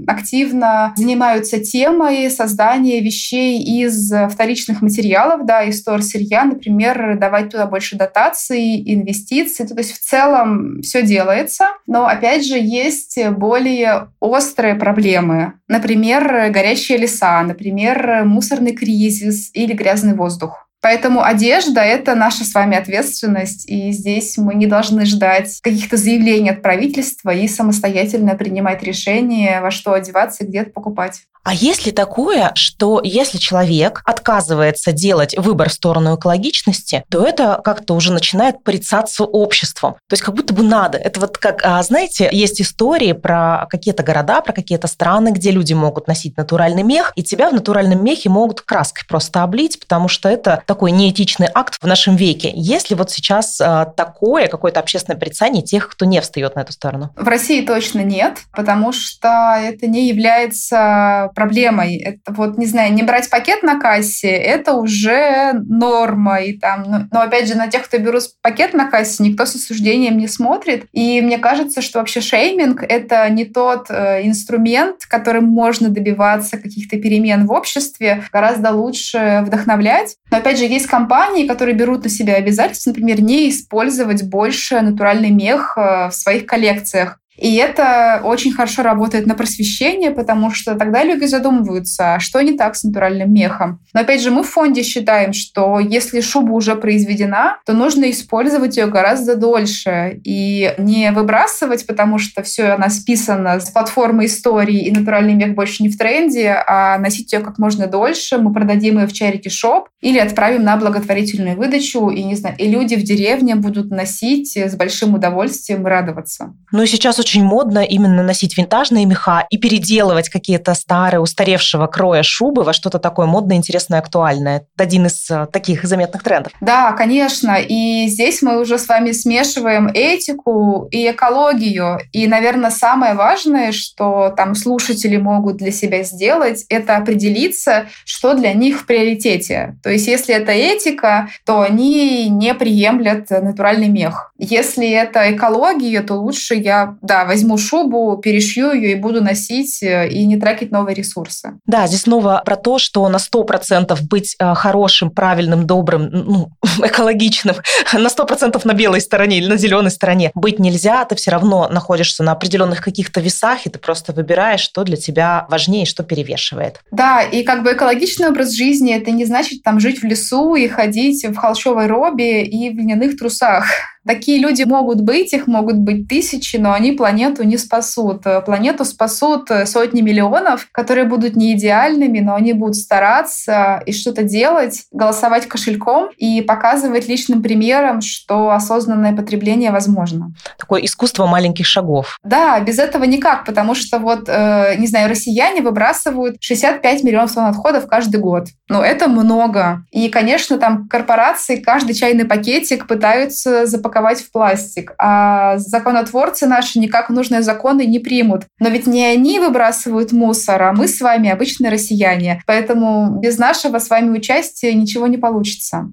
активно 0.06 0.92
занимаются 0.96 1.59
темой 1.59 2.30
создания 2.30 3.00
вещей 3.00 3.61
из 3.61 4.11
вторичных 4.30 4.60
материалов, 4.68 5.46
да, 5.46 5.62
из 5.62 5.83
сырья, 5.83 6.44
например, 6.44 7.18
давать 7.18 7.51
туда 7.51 7.66
больше 7.66 7.96
дотаций, 7.96 8.83
инвестиций. 8.94 9.66
То 9.66 9.75
есть 9.77 9.92
в 9.92 10.01
целом 10.01 10.83
все 10.83 11.03
делается, 11.03 11.68
но 11.87 12.07
опять 12.07 12.46
же 12.46 12.59
есть 12.59 13.18
более 13.31 14.09
острые 14.20 14.75
проблемы. 14.75 15.55
Например, 15.68 16.51
горящие 16.51 16.99
леса, 16.99 17.42
например, 17.42 18.25
мусорный 18.25 18.73
кризис 18.73 19.51
или 19.55 19.73
грязный 19.73 20.14
воздух. 20.14 20.66
Поэтому 20.83 21.23
одежда— 21.23 21.81
это 21.83 22.14
наша 22.14 22.44
с 22.44 22.55
вами 22.55 22.77
ответственность, 22.77 23.68
и 23.68 23.92
здесь 23.92 24.38
мы 24.38 24.55
не 24.55 24.66
должны 24.66 25.05
ждать 25.05 25.61
каких-то 25.61 25.99
заявлений 25.99 26.51
от 26.51 26.62
правительства 26.62 27.31
и 27.31 27.46
самостоятельно 27.49 28.35
принимать 28.35 28.83
решение, 28.83 29.61
во 29.61 29.70
что 29.70 29.92
одеваться 29.92 30.42
и 30.42 30.46
где 30.46 30.61
это 30.61 30.70
покупать. 30.70 31.25
А 31.42 31.55
есть 31.55 31.87
ли 31.87 31.92
такое, 31.92 32.53
что 32.55 33.00
если 33.03 33.38
человек 33.38 34.03
отказывается 34.05 34.92
делать 34.92 35.35
выбор 35.37 35.70
в 35.70 35.72
сторону 35.72 36.16
экологичности, 36.16 37.05
то 37.09 37.24
это 37.24 37.61
как-то 37.64 37.94
уже 37.94 38.12
начинает 38.12 38.62
порицаться 38.62 39.24
обществом? 39.24 39.94
То 40.09 40.14
есть 40.14 40.22
как 40.22 40.35
будто 40.35 40.53
бы 40.53 40.62
надо. 40.62 40.98
Это 40.98 41.20
вот 41.20 41.38
как, 41.38 41.61
а, 41.64 41.83
знаете, 41.83 42.29
есть 42.31 42.61
истории 42.61 43.12
про 43.12 43.66
какие-то 43.70 44.03
города, 44.03 44.40
про 44.42 44.53
какие-то 44.53 44.87
страны, 44.87 45.31
где 45.31 45.50
люди 45.50 45.72
могут 45.72 46.07
носить 46.09 46.37
натуральный 46.37 46.83
мех, 46.83 47.12
и 47.16 47.22
тебя 47.22 47.50
в 47.50 47.55
натуральном 47.55 48.05
мехе 48.05 48.29
могут 48.29 48.61
краской 48.61 49.05
просто 49.09 49.42
облить, 49.42 49.81
потому 49.81 50.09
что 50.09 50.29
это 50.29 50.62
такой 50.66 50.90
неэтичный 50.90 51.48
акт 51.53 51.79
в 51.81 51.87
нашем 51.87 52.16
веке. 52.16 52.53
Есть 52.55 52.90
ли 52.90 52.96
вот 52.96 53.11
сейчас 53.11 53.61
а, 53.61 53.87
такое 53.87 54.48
какое-то 54.48 54.81
общественное 54.81 55.18
порицание 55.18 55.62
тех, 55.62 55.88
кто 55.88 56.05
не 56.05 56.20
встает 56.20 56.55
на 56.55 56.61
эту 56.61 56.72
сторону? 56.72 57.11
В 57.16 57.26
России 57.26 57.64
точно 57.64 58.00
нет, 58.00 58.38
потому 58.53 58.92
что 58.92 59.57
это 59.59 59.87
не 59.87 60.09
является 60.09 61.30
проблемой. 61.35 61.97
Это 61.97 62.33
вот, 62.33 62.59
не 62.59 62.66
знаю, 62.66 62.93
не 62.93 63.03
брать 63.03 63.31
пакет 63.31 63.62
на 63.62 63.79
кассе, 63.79 64.31
это 64.31 64.75
уже 64.75 65.53
норма. 65.55 66.43
И 66.43 66.59
там, 66.59 66.83
но, 66.83 67.01
но 67.12 67.21
опять 67.21 67.49
же, 67.49 67.55
на 67.57 67.69
тех, 67.69 67.85
кто 67.85 67.99
берут 67.99 68.23
пакет 68.43 68.75
на 68.75 68.90
кассе, 68.90 69.23
никто 69.23 69.47
с 69.47 69.55
осуждением 69.55 70.19
не 70.19 70.29
смотрит. 70.29 70.87
И 70.93 71.21
мне 71.21 71.38
кажется, 71.38 71.83
что 71.83 71.99
вообще 71.99 72.21
шейминг— 72.21 72.83
это 72.88 73.29
не 73.31 73.45
тот 73.45 73.87
э, 73.90 74.27
инструмент, 74.27 75.07
которым 75.09 75.45
можно 75.45 75.88
добиваться 75.88 76.59
каких-то 76.59 76.97
перемен 76.99 77.47
в 77.47 77.53
обществе. 77.53 78.25
Гораздо 78.33 78.71
лучше 78.73 79.43
вдохновлять. 79.47 80.16
Но 80.31 80.38
опять 80.38 80.59
же, 80.59 80.64
есть 80.64 80.87
компании, 80.87 81.47
которые 81.47 81.75
берут 81.75 82.05
на 82.05 82.11
себя 82.11 82.35
обязательства, 82.35 82.90
например, 82.90 83.21
не 83.21 83.51
использовать 83.51 84.23
больше 84.25 84.81
натуральный 84.81 85.31
мех 85.31 85.75
э, 85.77 86.09
в 86.09 86.12
своих 86.12 86.47
коллекциях. 86.47 87.21
И 87.40 87.55
это 87.55 88.20
очень 88.22 88.53
хорошо 88.53 88.83
работает 88.83 89.26
на 89.26 89.35
просвещение, 89.35 90.11
потому 90.11 90.50
что 90.50 90.74
тогда 90.74 91.03
люди 91.05 91.24
задумываются, 91.24 92.14
а 92.14 92.20
что 92.20 92.40
не 92.42 92.57
так 92.57 92.76
с 92.76 92.85
натуральным 92.85 93.33
мехом. 93.33 93.81
Но 93.94 94.00
опять 94.00 94.22
же, 94.22 94.31
мы 94.31 94.42
в 94.42 94.48
фонде 94.48 94.83
считаем, 94.83 95.33
что 95.33 95.79
если 95.81 96.20
шуба 96.20 96.53
уже 96.53 96.74
произведена, 96.76 97.59
то 97.64 97.72
нужно 97.72 98.11
использовать 98.11 98.76
ее 98.76 98.87
гораздо 98.87 99.37
дольше 99.37 100.20
и 100.24 100.74
не 100.79 101.11
выбрасывать, 101.12 101.87
потому 101.87 102.18
что 102.18 102.42
все 102.42 102.64
она 102.64 102.90
списана 102.90 103.59
с 103.59 103.70
платформы 103.70 104.26
истории, 104.26 104.85
и 104.87 104.90
натуральный 104.90 105.35
мех 105.35 105.55
больше 105.55 105.83
не 105.83 105.88
в 105.88 105.96
тренде, 105.96 106.62
а 106.66 106.98
носить 106.98 107.33
ее 107.33 107.40
как 107.40 107.59
можно 107.59 107.87
дольше. 107.87 108.38
Мы 108.38 108.53
продадим 108.53 108.98
ее 108.98 109.07
в 109.07 109.12
shop 109.12 109.85
или 110.00 110.18
отправим 110.18 110.62
на 110.62 110.76
благотворительную 110.76 111.57
выдачу, 111.57 112.11
и, 112.11 112.22
не 112.22 112.35
знаю, 112.35 112.57
и 112.59 112.68
люди 112.68 112.94
в 112.94 113.03
деревне 113.03 113.55
будут 113.55 113.90
носить 113.90 114.57
с 114.57 114.74
большим 114.76 115.14
удовольствием 115.14 115.87
и 115.87 115.90
радоваться. 115.90 116.55
Ну 116.72 116.83
и 116.83 116.87
сейчас 116.87 117.18
очень 117.18 117.30
очень 117.31 117.45
модно 117.45 117.85
именно 117.85 118.25
носить 118.25 118.59
винтажные 118.59 119.07
меха 119.07 119.47
и 119.51 119.57
переделывать 119.57 120.29
какие-то 120.29 120.75
старые, 120.75 121.21
устаревшего 121.21 121.87
кроя 121.87 122.25
шубы 122.25 122.64
во 122.64 122.73
что-то 122.73 122.99
такое 122.99 123.27
модное, 123.27 123.57
интересное, 123.57 124.01
актуальное. 124.01 124.57
Это 124.75 124.83
один 124.83 125.07
из 125.07 125.31
э, 125.31 125.47
таких 125.53 125.85
заметных 125.85 126.25
трендов. 126.25 126.53
Да, 126.61 126.90
конечно. 126.90 127.57
И 127.61 128.09
здесь 128.09 128.43
мы 128.43 128.61
уже 128.61 128.79
с 128.79 128.88
вами 128.88 129.12
смешиваем 129.12 129.87
этику 129.95 130.88
и 130.90 131.09
экологию. 131.09 132.01
И, 132.12 132.27
наверное, 132.27 132.71
самое 132.71 133.14
важное, 133.14 133.71
что 133.71 134.35
там 134.37 134.57
слушатели 134.57 135.16
могут 135.16 135.59
для 135.59 135.71
себя 135.71 136.03
сделать, 136.03 136.64
это 136.69 136.97
определиться, 136.97 137.87
что 138.05 138.35
для 138.35 138.55
них 138.55 138.81
в 138.81 138.87
приоритете. 138.87 139.77
То 139.85 139.90
есть, 139.90 140.09
если 140.09 140.35
это 140.35 140.51
этика, 140.51 141.29
то 141.47 141.61
они 141.61 142.29
не 142.29 142.55
приемлят 142.55 143.31
натуральный 143.31 143.88
мех. 143.88 144.33
Если 144.37 144.90
это 144.90 145.33
экология, 145.33 146.01
то 146.01 146.14
лучше 146.14 146.57
я, 146.57 146.97
да, 147.03 147.19
да, 147.20 147.24
возьму 147.24 147.59
шубу, 147.59 148.16
перешью 148.22 148.72
ее 148.72 148.92
и 148.92 148.94
буду 148.94 149.22
носить 149.22 149.83
э, 149.83 150.09
и 150.09 150.24
не 150.26 150.38
тратить 150.38 150.70
новые 150.70 150.94
ресурсы. 150.94 151.59
Да, 151.66 151.87
здесь 151.87 152.02
снова 152.02 152.42
про 152.44 152.56
то, 152.56 152.78
что 152.78 153.09
на 153.09 153.16
100% 153.16 153.98
быть 154.09 154.37
э, 154.38 154.54
хорошим, 154.54 155.11
правильным, 155.11 155.66
добрым, 155.66 156.09
ну, 156.11 156.50
экологичным, 156.83 157.56
на 157.92 158.06
100% 158.06 158.61
на 158.64 158.72
белой 158.72 159.00
стороне 159.00 159.38
или 159.38 159.48
на 159.48 159.56
зеленой 159.56 159.90
стороне 159.90 160.30
быть 160.35 160.59
нельзя, 160.59 161.04
ты 161.04 161.14
все 161.14 161.30
равно 161.30 161.68
находишься 161.68 162.22
на 162.22 162.33
определенных 162.33 162.83
каких-то 162.83 163.20
весах, 163.20 163.66
и 163.66 163.70
ты 163.70 163.78
просто 163.78 164.12
выбираешь, 164.12 164.61
что 164.61 164.85
для 164.85 164.96
тебя 164.96 165.46
важнее, 165.50 165.87
что 165.87 166.02
перевешивает. 166.02 166.80
Да, 166.90 167.22
и 167.22 167.42
как 167.42 167.62
бы 167.62 167.72
экологичный 167.72 168.28
образ 168.28 168.52
жизни, 168.52 168.94
это 168.94 169.11
не 169.11 169.24
значит 169.24 169.62
там 169.62 169.80
жить 169.80 170.00
в 170.00 170.04
лесу 170.04 170.54
и 170.54 170.68
ходить 170.68 171.24
в 171.24 171.35
холщовой 171.37 171.87
робе 171.87 172.45
и 172.45 172.70
в 172.70 172.78
льняных 172.78 173.16
трусах. 173.16 173.66
Такие 174.07 174.38
люди 174.38 174.62
могут 174.62 175.03
быть, 175.03 175.32
их 175.32 175.46
могут 175.46 175.76
быть 175.76 176.09
тысячи, 176.09 176.57
но 176.57 176.72
они 176.72 176.92
планету 176.92 177.42
не 177.44 177.59
спасут. 177.59 178.22
Планету 178.46 178.84
спасут 178.84 179.51
сотни 179.66 180.01
миллионов, 180.01 180.68
которые 180.72 181.05
будут 181.05 181.36
не 181.36 181.53
идеальными, 181.53 182.20
но 182.20 182.34
они 182.34 182.55
будут 182.55 182.76
стараться 182.76 183.82
и 183.84 183.92
что-то 183.92 184.22
делать, 184.22 184.84
голосовать 184.90 185.46
кошельком 185.46 186.09
и 186.16 186.40
показывать 186.40 187.09
личным 187.09 187.42
примером, 187.42 188.01
что 188.01 188.51
осознанное 188.51 189.14
потребление 189.14 189.70
возможно. 189.70 190.32
Такое 190.59 190.82
искусство 190.84 191.26
маленьких 191.26 191.66
шагов. 191.66 192.18
Да, 192.24 192.59
без 192.61 192.78
этого 192.78 193.05
никак, 193.05 193.44
потому 193.44 193.74
что 193.74 193.98
вот, 193.98 194.28
э, 194.28 194.76
не 194.78 194.86
знаю, 194.86 195.11
россияне 195.11 195.61
выбрасывают 195.61 196.36
65 196.40 197.05
миллионов 197.05 197.34
тонн 197.34 197.46
отходов 197.46 197.86
каждый 197.86 198.20
год. 198.20 198.46
Но 198.68 198.82
это 198.82 199.09
много. 199.09 199.84
И, 199.90 200.09
конечно, 200.09 200.59
там 200.59 200.88
корпорации 200.88 201.57
каждый 201.57 201.94
чайный 201.94 202.24
пакетик 202.24 202.86
пытаются 202.86 203.66
запаковать 203.66 203.89
упаковать 203.91 204.20
в 204.20 204.30
пластик. 204.30 204.95
А 204.99 205.59
законотворцы 205.59 206.47
наши 206.47 206.78
никак 206.78 207.11
нужные 207.11 207.43
законы 207.43 207.84
не 207.86 207.99
примут. 207.99 208.45
Но 208.61 208.68
ведь 208.68 208.86
не 208.86 209.05
они 209.05 209.41
выбрасывают 209.41 210.12
мусор, 210.12 210.62
а 210.62 210.72
мы 210.72 210.86
с 210.86 211.01
вами 211.01 211.28
обычные 211.28 211.70
россияне. 211.70 212.43
Поэтому 212.47 213.18
без 213.20 213.38
нашего 213.38 213.78
с 213.78 213.91
вами 213.91 214.16
участия 214.16 214.72
ничего 214.72 215.07
не 215.07 215.18
получится. 215.18 215.91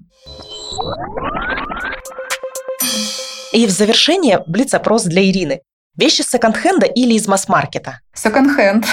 И 3.52 3.66
в 3.66 3.70
завершение 3.70 4.42
блиц-опрос 4.46 5.04
для 5.04 5.22
Ирины. 5.28 5.60
Вещи 5.96 6.22
с 6.22 6.30
секонд-хенда 6.30 6.86
или 6.86 7.14
из 7.14 7.26
масс-маркета? 7.26 8.00
Секонд-хенд. 8.14 8.86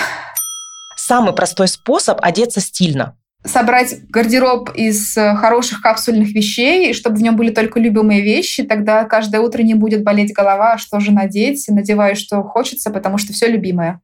Самый 0.97 1.33
простой 1.33 1.67
способ 1.67 2.17
одеться 2.21 2.61
стильно 2.61 3.15
собрать 3.45 3.95
гардероб 4.09 4.71
из 4.75 5.15
э, 5.17 5.35
хороших 5.35 5.81
капсульных 5.81 6.29
вещей, 6.29 6.93
чтобы 6.93 7.17
в 7.17 7.21
нем 7.21 7.35
были 7.35 7.51
только 7.51 7.79
любимые 7.79 8.21
вещи, 8.21 8.63
тогда 8.63 9.05
каждое 9.05 9.41
утро 9.41 9.61
не 9.61 9.73
будет 9.73 10.03
болеть 10.03 10.33
голова, 10.33 10.77
что 10.77 10.99
же 10.99 11.11
надеть, 11.11 11.65
надеваю, 11.67 12.15
что 12.15 12.41
хочется, 12.43 12.89
потому 12.89 13.17
что 13.17 13.33
все 13.33 13.47
любимое. 13.47 14.01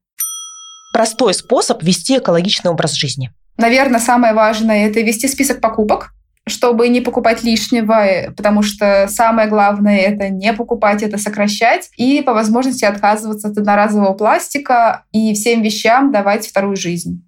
Простой 0.93 1.33
способ 1.33 1.81
вести 1.83 2.17
экологичный 2.17 2.71
образ 2.71 2.93
жизни. 2.93 3.31
Наверное, 3.57 3.99
самое 3.99 4.33
важное– 4.33 4.87
это 4.87 5.01
вести 5.01 5.27
список 5.27 5.61
покупок, 5.61 6.11
чтобы 6.47 6.87
не 6.89 7.01
покупать 7.01 7.43
лишнего, 7.43 8.05
э, 8.05 8.31
потому 8.31 8.61
что 8.61 9.07
самое 9.09 9.47
главное– 9.47 9.97
это 9.99 10.29
не 10.29 10.53
покупать, 10.53 11.03
это 11.03 11.17
сокращать, 11.17 11.89
и 11.97 12.21
по 12.21 12.33
возможности 12.33 12.85
отказываться 12.85 13.49
от 13.49 13.57
одноразового 13.57 14.13
пластика 14.13 15.05
и 15.11 15.33
всем 15.33 15.61
вещам 15.61 16.11
давать 16.11 16.47
вторую 16.47 16.75
жизнь. 16.75 17.23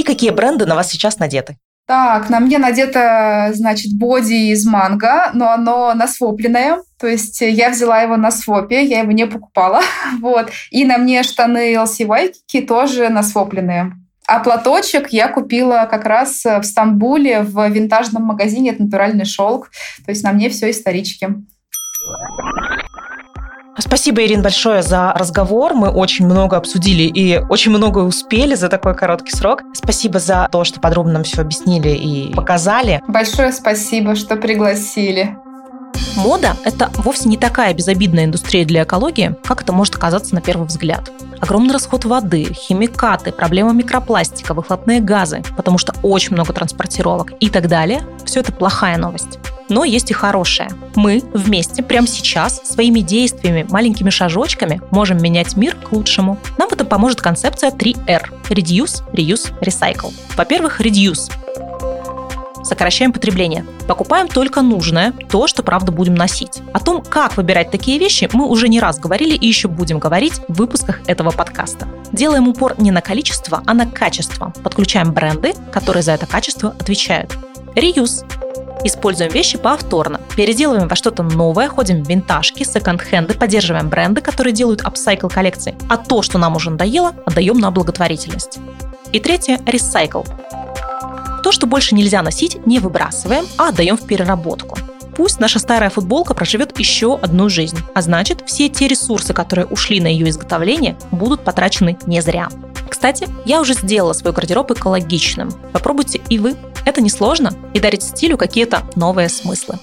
И 0.00 0.02
какие 0.02 0.30
бренды 0.30 0.64
на 0.64 0.76
вас 0.76 0.88
сейчас 0.88 1.18
надеты? 1.18 1.58
Так, 1.86 2.30
на 2.30 2.40
мне 2.40 2.56
надето, 2.56 3.50
значит, 3.52 3.92
боди 3.98 4.50
из 4.50 4.64
манго, 4.64 5.30
но 5.34 5.50
оно 5.50 5.92
насвопленное. 5.92 6.78
То 6.98 7.06
есть 7.06 7.42
я 7.42 7.68
взяла 7.68 8.00
его 8.00 8.16
на 8.16 8.30
свопе, 8.30 8.82
я 8.82 9.00
его 9.00 9.12
не 9.12 9.26
покупала. 9.26 9.82
вот. 10.22 10.48
И 10.70 10.86
на 10.86 10.96
мне 10.96 11.22
штаны 11.22 11.74
LC 11.74 12.06
Waikiki 12.06 12.66
тоже 12.66 13.10
насвопленные. 13.10 13.92
А 14.26 14.38
платочек 14.40 15.10
я 15.10 15.28
купила 15.28 15.86
как 15.90 16.06
раз 16.06 16.46
в 16.46 16.62
Стамбуле 16.62 17.42
в 17.42 17.68
винтажном 17.68 18.22
магазине. 18.22 18.70
Это 18.70 18.84
натуральный 18.84 19.26
шелк. 19.26 19.68
То 20.06 20.12
есть 20.12 20.24
на 20.24 20.32
мне 20.32 20.48
все 20.48 20.70
исторички. 20.70 21.28
Спасибо, 23.78 24.22
Ирин, 24.24 24.42
большое 24.42 24.82
за 24.82 25.12
разговор. 25.12 25.74
Мы 25.74 25.88
очень 25.88 26.26
много 26.26 26.56
обсудили 26.56 27.04
и 27.04 27.38
очень 27.48 27.70
много 27.70 28.00
успели 28.00 28.54
за 28.54 28.68
такой 28.68 28.94
короткий 28.94 29.30
срок. 29.30 29.62
Спасибо 29.74 30.18
за 30.18 30.48
то, 30.50 30.64
что 30.64 30.80
подробно 30.80 31.14
нам 31.14 31.24
все 31.24 31.42
объяснили 31.42 31.90
и 31.90 32.34
показали. 32.34 33.00
Большое 33.08 33.52
спасибо, 33.52 34.14
что 34.16 34.36
пригласили. 34.36 35.36
Мода– 36.16 36.56
это 36.64 36.90
вовсе 36.96 37.28
не 37.28 37.36
такая 37.36 37.72
безобидная 37.72 38.24
индустрия 38.24 38.64
для 38.64 38.82
экологии, 38.82 39.36
как 39.44 39.62
это 39.62 39.72
может 39.72 39.96
казаться 39.96 40.34
на 40.34 40.40
первый 40.40 40.66
взгляд. 40.66 41.10
Огромный 41.40 41.72
расход 41.72 42.04
воды, 42.04 42.52
химикаты, 42.52 43.32
проблема 43.32 43.72
микропластика, 43.72 44.54
выхлопные 44.54 45.00
газы, 45.00 45.42
потому 45.56 45.78
что 45.78 45.94
очень 46.02 46.34
много 46.34 46.52
транспортировок 46.52 47.32
и 47.40 47.48
так 47.48 47.66
далее– 47.66 48.02
все 48.24 48.40
это 48.40 48.52
плохая 48.52 48.98
новость. 48.98 49.38
Но 49.70 49.84
есть 49.84 50.10
и 50.10 50.14
хорошее. 50.14 50.68
Мы 50.96 51.22
вместе 51.32 51.82
прямо 51.82 52.06
сейчас 52.06 52.60
своими 52.64 53.00
действиями, 53.00 53.64
маленькими 53.70 54.10
шажочками 54.10 54.82
можем 54.90 55.22
менять 55.22 55.56
мир 55.56 55.76
к 55.76 55.92
лучшему. 55.92 56.38
Нам 56.58 56.68
в 56.68 56.72
этом 56.72 56.86
поможет 56.88 57.22
концепция 57.22 57.70
3R– 57.70 58.22
Reduce, 58.50 59.02
Reuse, 59.12 59.52
Recycle. 59.60 60.12
Во-первых, 60.36 60.80
Reduce 60.80 61.30
сокращаем 62.64 63.12
потребление. 63.12 63.64
Покупаем 63.86 64.28
только 64.28 64.62
нужное, 64.62 65.12
то, 65.30 65.46
что 65.46 65.62
правда 65.62 65.92
будем 65.92 66.14
носить. 66.14 66.62
О 66.72 66.80
том, 66.80 67.02
как 67.02 67.36
выбирать 67.36 67.70
такие 67.70 67.98
вещи, 67.98 68.28
мы 68.32 68.46
уже 68.46 68.68
не 68.68 68.80
раз 68.80 68.98
говорили 68.98 69.34
и 69.34 69.46
еще 69.46 69.68
будем 69.68 69.98
говорить 69.98 70.40
в 70.48 70.54
выпусках 70.54 71.00
этого 71.06 71.30
подкаста. 71.30 71.88
Делаем 72.12 72.48
упор 72.48 72.74
не 72.78 72.90
на 72.90 73.00
количество, 73.00 73.62
а 73.66 73.74
на 73.74 73.86
качество. 73.86 74.52
Подключаем 74.62 75.12
бренды, 75.12 75.54
которые 75.72 76.02
за 76.02 76.12
это 76.12 76.26
качество 76.26 76.70
отвечают. 76.78 77.36
Реюз. 77.74 78.24
Используем 78.82 79.30
вещи 79.30 79.58
повторно. 79.58 80.20
Переделываем 80.36 80.88
во 80.88 80.96
что-то 80.96 81.22
новое, 81.22 81.68
ходим 81.68 82.02
в 82.02 82.08
винтажки, 82.08 82.64
секонд-хенды, 82.64 83.34
поддерживаем 83.34 83.90
бренды, 83.90 84.22
которые 84.22 84.54
делают 84.54 84.82
апсайкл 84.82 85.28
коллекции. 85.28 85.76
А 85.88 85.98
то, 85.98 86.22
что 86.22 86.38
нам 86.38 86.56
уже 86.56 86.70
надоело, 86.70 87.12
отдаем 87.26 87.58
на 87.58 87.70
благотворительность. 87.70 88.58
И 89.12 89.20
третье– 89.20 89.60
ресайкл. 89.66 90.22
То, 91.42 91.52
что 91.52 91.66
больше 91.66 91.94
нельзя 91.94 92.22
носить, 92.22 92.66
не 92.66 92.78
выбрасываем, 92.78 93.46
а 93.56 93.68
отдаем 93.68 93.96
в 93.96 94.06
переработку. 94.06 94.78
Пусть 95.16 95.40
наша 95.40 95.58
старая 95.58 95.90
футболка 95.90 96.34
проживет 96.34 96.78
еще 96.78 97.18
одну 97.20 97.48
жизнь, 97.48 97.78
а 97.94 98.02
значит, 98.02 98.42
все 98.46 98.68
те 98.68 98.88
ресурсы, 98.88 99.34
которые 99.34 99.66
ушли 99.66 100.00
на 100.00 100.06
ее 100.06 100.28
изготовление, 100.30 100.96
будут 101.10 101.44
потрачены 101.44 101.98
не 102.06 102.20
зря. 102.22 102.48
Кстати, 102.88 103.28
я 103.44 103.60
уже 103.60 103.74
сделала 103.74 104.12
свой 104.12 104.32
гардероб 104.32 104.70
экологичным. 104.70 105.52
Попробуйте 105.72 106.20
и 106.28 106.38
вы. 106.38 106.56
Это 106.84 107.00
несложно 107.00 107.52
и 107.74 107.80
дарит 107.80 108.02
стилю 108.02 108.36
какие-то 108.36 108.82
новые 108.96 109.28
смыслы. 109.28 109.78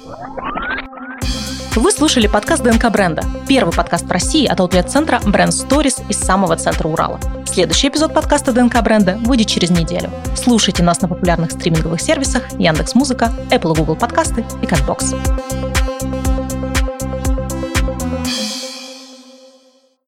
Вы 1.76 1.92
слушали 1.92 2.28
подкаст 2.28 2.64
ДНК 2.64 2.90
бренда. 2.92 3.24
Первый 3.48 3.74
подкаст 3.74 4.06
в 4.06 4.12
России 4.12 4.46
от 4.46 4.60
аутлет-центра 4.60 5.20
Brand 5.26 5.50
Stories 5.50 6.04
из 6.10 6.18
самого 6.18 6.56
центра 6.56 6.88
Урала. 6.88 7.20
Следующий 7.46 7.90
эпизод 7.90 8.14
подкаста 8.14 8.52
ДНК 8.52 8.82
бренда 8.82 9.18
выйдет 9.22 9.48
через 9.48 9.70
неделю. 9.70 10.10
Слушайте 10.36 10.84
нас 10.84 11.02
на 11.02 11.08
популярных 11.08 11.52
стриминговых 11.52 12.02
сервисах 12.02 12.44
Яндекс 12.60 12.96
Музыка, 12.96 13.32
Apple 13.50 13.74
и 13.74 13.78
Google 13.78 13.96
подкасты 13.96 14.46
и 14.62 14.66
Cashbox. 14.66 15.67